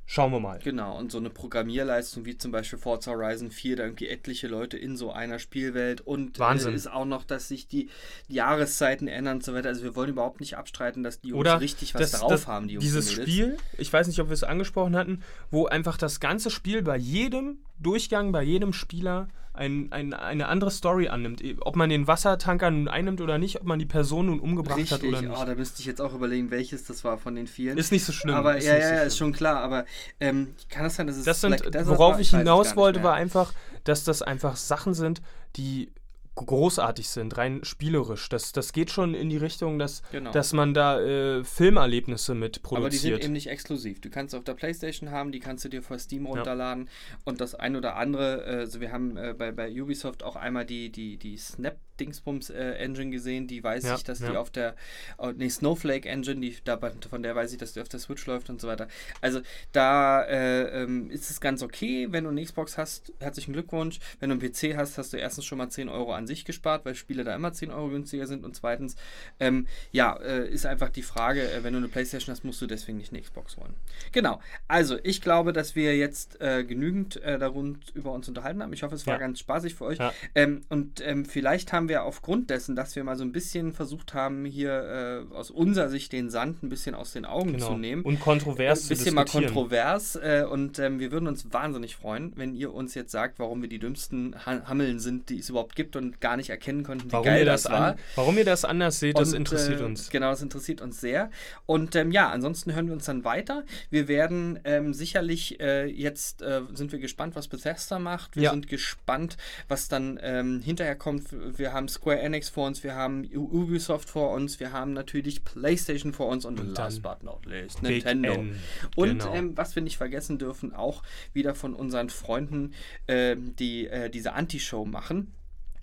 [0.07, 0.59] Schauen wir mal.
[0.63, 4.77] Genau, und so eine Programmierleistung wie zum Beispiel Forza Horizon 4, da irgendwie etliche Leute
[4.77, 6.73] in so einer Spielwelt und Wahnsinn.
[6.73, 7.89] Äh, ist auch noch, dass sich die
[8.27, 9.69] Jahreszeiten ändern und so weiter.
[9.69, 12.47] Also wir wollen überhaupt nicht abstreiten, dass die Jungs Oder richtig was das, drauf das,
[12.47, 12.85] haben, die Jungs.
[12.85, 16.83] Dieses Spiel, ich weiß nicht, ob wir es angesprochen hatten, wo einfach das ganze Spiel
[16.83, 21.41] bei jedem Durchgang, bei jedem Spieler ein, ein, eine andere Story annimmt.
[21.61, 24.91] Ob man den Wassertanker nun einnimmt oder nicht, ob man die Person nun umgebracht Richtig.
[24.91, 25.31] hat oder nicht.
[25.31, 27.77] Oh, da müsste ich jetzt auch überlegen, welches das war von den vielen.
[27.77, 28.35] Ist nicht so schlimm.
[28.35, 29.61] Aber ist ja, ja, so ist schon klar.
[29.61, 29.85] Aber
[30.19, 33.53] ähm, kann das sein, dass es das sind, worauf ich hinaus wollte, war einfach,
[33.83, 35.21] dass das einfach Sachen sind,
[35.55, 35.91] die
[36.35, 38.27] großartig sind, rein spielerisch.
[38.29, 40.31] Das, das geht schon in die Richtung, dass, genau.
[40.31, 42.83] dass man da äh, Filmerlebnisse mit produziert.
[42.83, 44.01] Aber die sind eben nicht exklusiv.
[44.01, 47.17] Du kannst auf der Playstation haben, die kannst du dir vor Steam runterladen ja.
[47.23, 50.65] und das ein oder andere, äh, also wir haben äh, bei, bei Ubisoft auch einmal
[50.65, 54.31] die, die, die Snap Dingsbums äh, Engine gesehen, die weiß ja, ich, dass ja.
[54.31, 54.75] die auf der,
[55.17, 56.79] oh, nee, Snowflake Engine, die, da,
[57.09, 58.87] von der weiß ich, dass die auf der Switch läuft und so weiter.
[59.21, 63.99] Also da äh, ähm, ist es ganz okay, wenn du eine Xbox hast, herzlichen Glückwunsch.
[64.19, 66.85] Wenn du einen PC hast, hast du erstens schon mal 10 Euro an sich gespart,
[66.85, 68.95] weil Spiele da immer 10 Euro günstiger sind und zweitens,
[69.39, 72.67] ähm, ja, äh, ist einfach die Frage, äh, wenn du eine Playstation hast, musst du
[72.67, 73.73] deswegen nicht eine Xbox holen.
[74.11, 78.73] Genau, also ich glaube, dass wir jetzt äh, genügend äh, darum über uns unterhalten haben.
[78.73, 79.19] Ich hoffe, es war ja.
[79.19, 79.97] ganz spaßig für euch.
[80.33, 84.13] Ähm, und ähm, vielleicht haben wir aufgrund dessen, dass wir mal so ein bisschen versucht
[84.13, 87.67] haben, hier äh, aus unserer Sicht den Sand ein bisschen aus den Augen genau.
[87.67, 88.03] zu nehmen.
[88.03, 90.15] Und kontrovers Ein bisschen mal kontrovers.
[90.15, 93.69] Äh, und ähm, wir würden uns wahnsinnig freuen, wenn ihr uns jetzt sagt, warum wir
[93.69, 97.25] die dümmsten Hammeln sind, die es überhaupt gibt und gar nicht erkennen konnten, wie warum
[97.25, 97.91] geil das, das war.
[97.91, 100.09] An, warum ihr das anders seht, das interessiert äh, uns.
[100.09, 101.29] Genau, das interessiert uns sehr.
[101.65, 103.63] Und ähm, ja, ansonsten hören wir uns dann weiter.
[103.89, 108.35] Wir werden ähm, sicherlich äh, jetzt äh, sind wir gespannt, was Bethesda macht.
[108.35, 108.51] Wir ja.
[108.51, 109.37] sind gespannt,
[109.67, 111.27] was dann ähm, hinterher kommt.
[111.31, 116.13] Wir haben Square Enix vor uns, wir haben Ubisoft vor uns, wir haben natürlich PlayStation
[116.13, 118.33] vor uns und, und last but not least Nintendo.
[118.33, 118.59] N.
[118.95, 119.33] Und genau.
[119.33, 121.03] ähm, was wir nicht vergessen dürfen, auch
[121.33, 122.73] wieder von unseren Freunden,
[123.07, 125.33] äh, die äh, diese Anti-Show machen.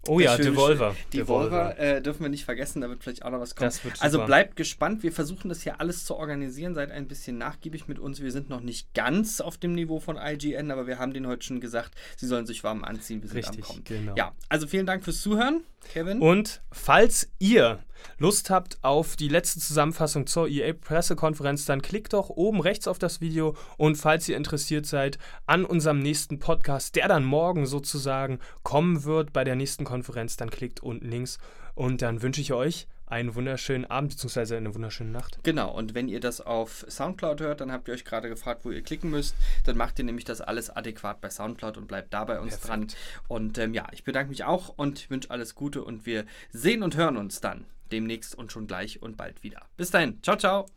[0.08, 0.96] Oh ja, Devolver.
[1.12, 3.70] Devolver äh, dürfen wir nicht vergessen, da wird vielleicht auch noch was kommen.
[4.00, 5.02] Also bleibt gespannt.
[5.02, 6.74] Wir versuchen das hier alles zu organisieren.
[6.74, 8.20] Seid ein bisschen nachgiebig mit uns.
[8.20, 11.44] Wir sind noch nicht ganz auf dem Niveau von IGN, aber wir haben denen heute
[11.44, 13.22] schon gesagt, sie sollen sich warm anziehen.
[13.22, 13.84] Wir sind Richtig, am Kommen.
[13.84, 14.14] Genau.
[14.16, 16.20] Ja, also vielen Dank fürs Zuhören, Kevin.
[16.20, 17.78] Und falls ihr
[18.18, 23.20] Lust habt auf die letzte Zusammenfassung zur EA-Pressekonferenz, dann klickt doch oben rechts auf das
[23.20, 29.04] Video und falls ihr interessiert seid an unserem nächsten Podcast, der dann morgen sozusagen kommen
[29.04, 31.38] wird bei der nächsten Konferenz, dann klickt unten links
[31.74, 34.56] und dann wünsche ich euch einen wunderschönen Abend bzw.
[34.56, 35.38] eine wunderschöne Nacht.
[35.42, 38.70] Genau, und wenn ihr das auf Soundcloud hört, dann habt ihr euch gerade gefragt, wo
[38.70, 39.36] ihr klicken müsst.
[39.64, 42.68] Dann macht ihr nämlich das alles adäquat bei Soundcloud und bleibt da bei uns Perfekt.
[42.68, 42.86] dran.
[43.28, 46.96] Und ähm, ja, ich bedanke mich auch und wünsche alles Gute und wir sehen und
[46.96, 49.68] hören uns dann demnächst und schon gleich und bald wieder.
[49.76, 50.72] Bis dahin, ciao, ciao.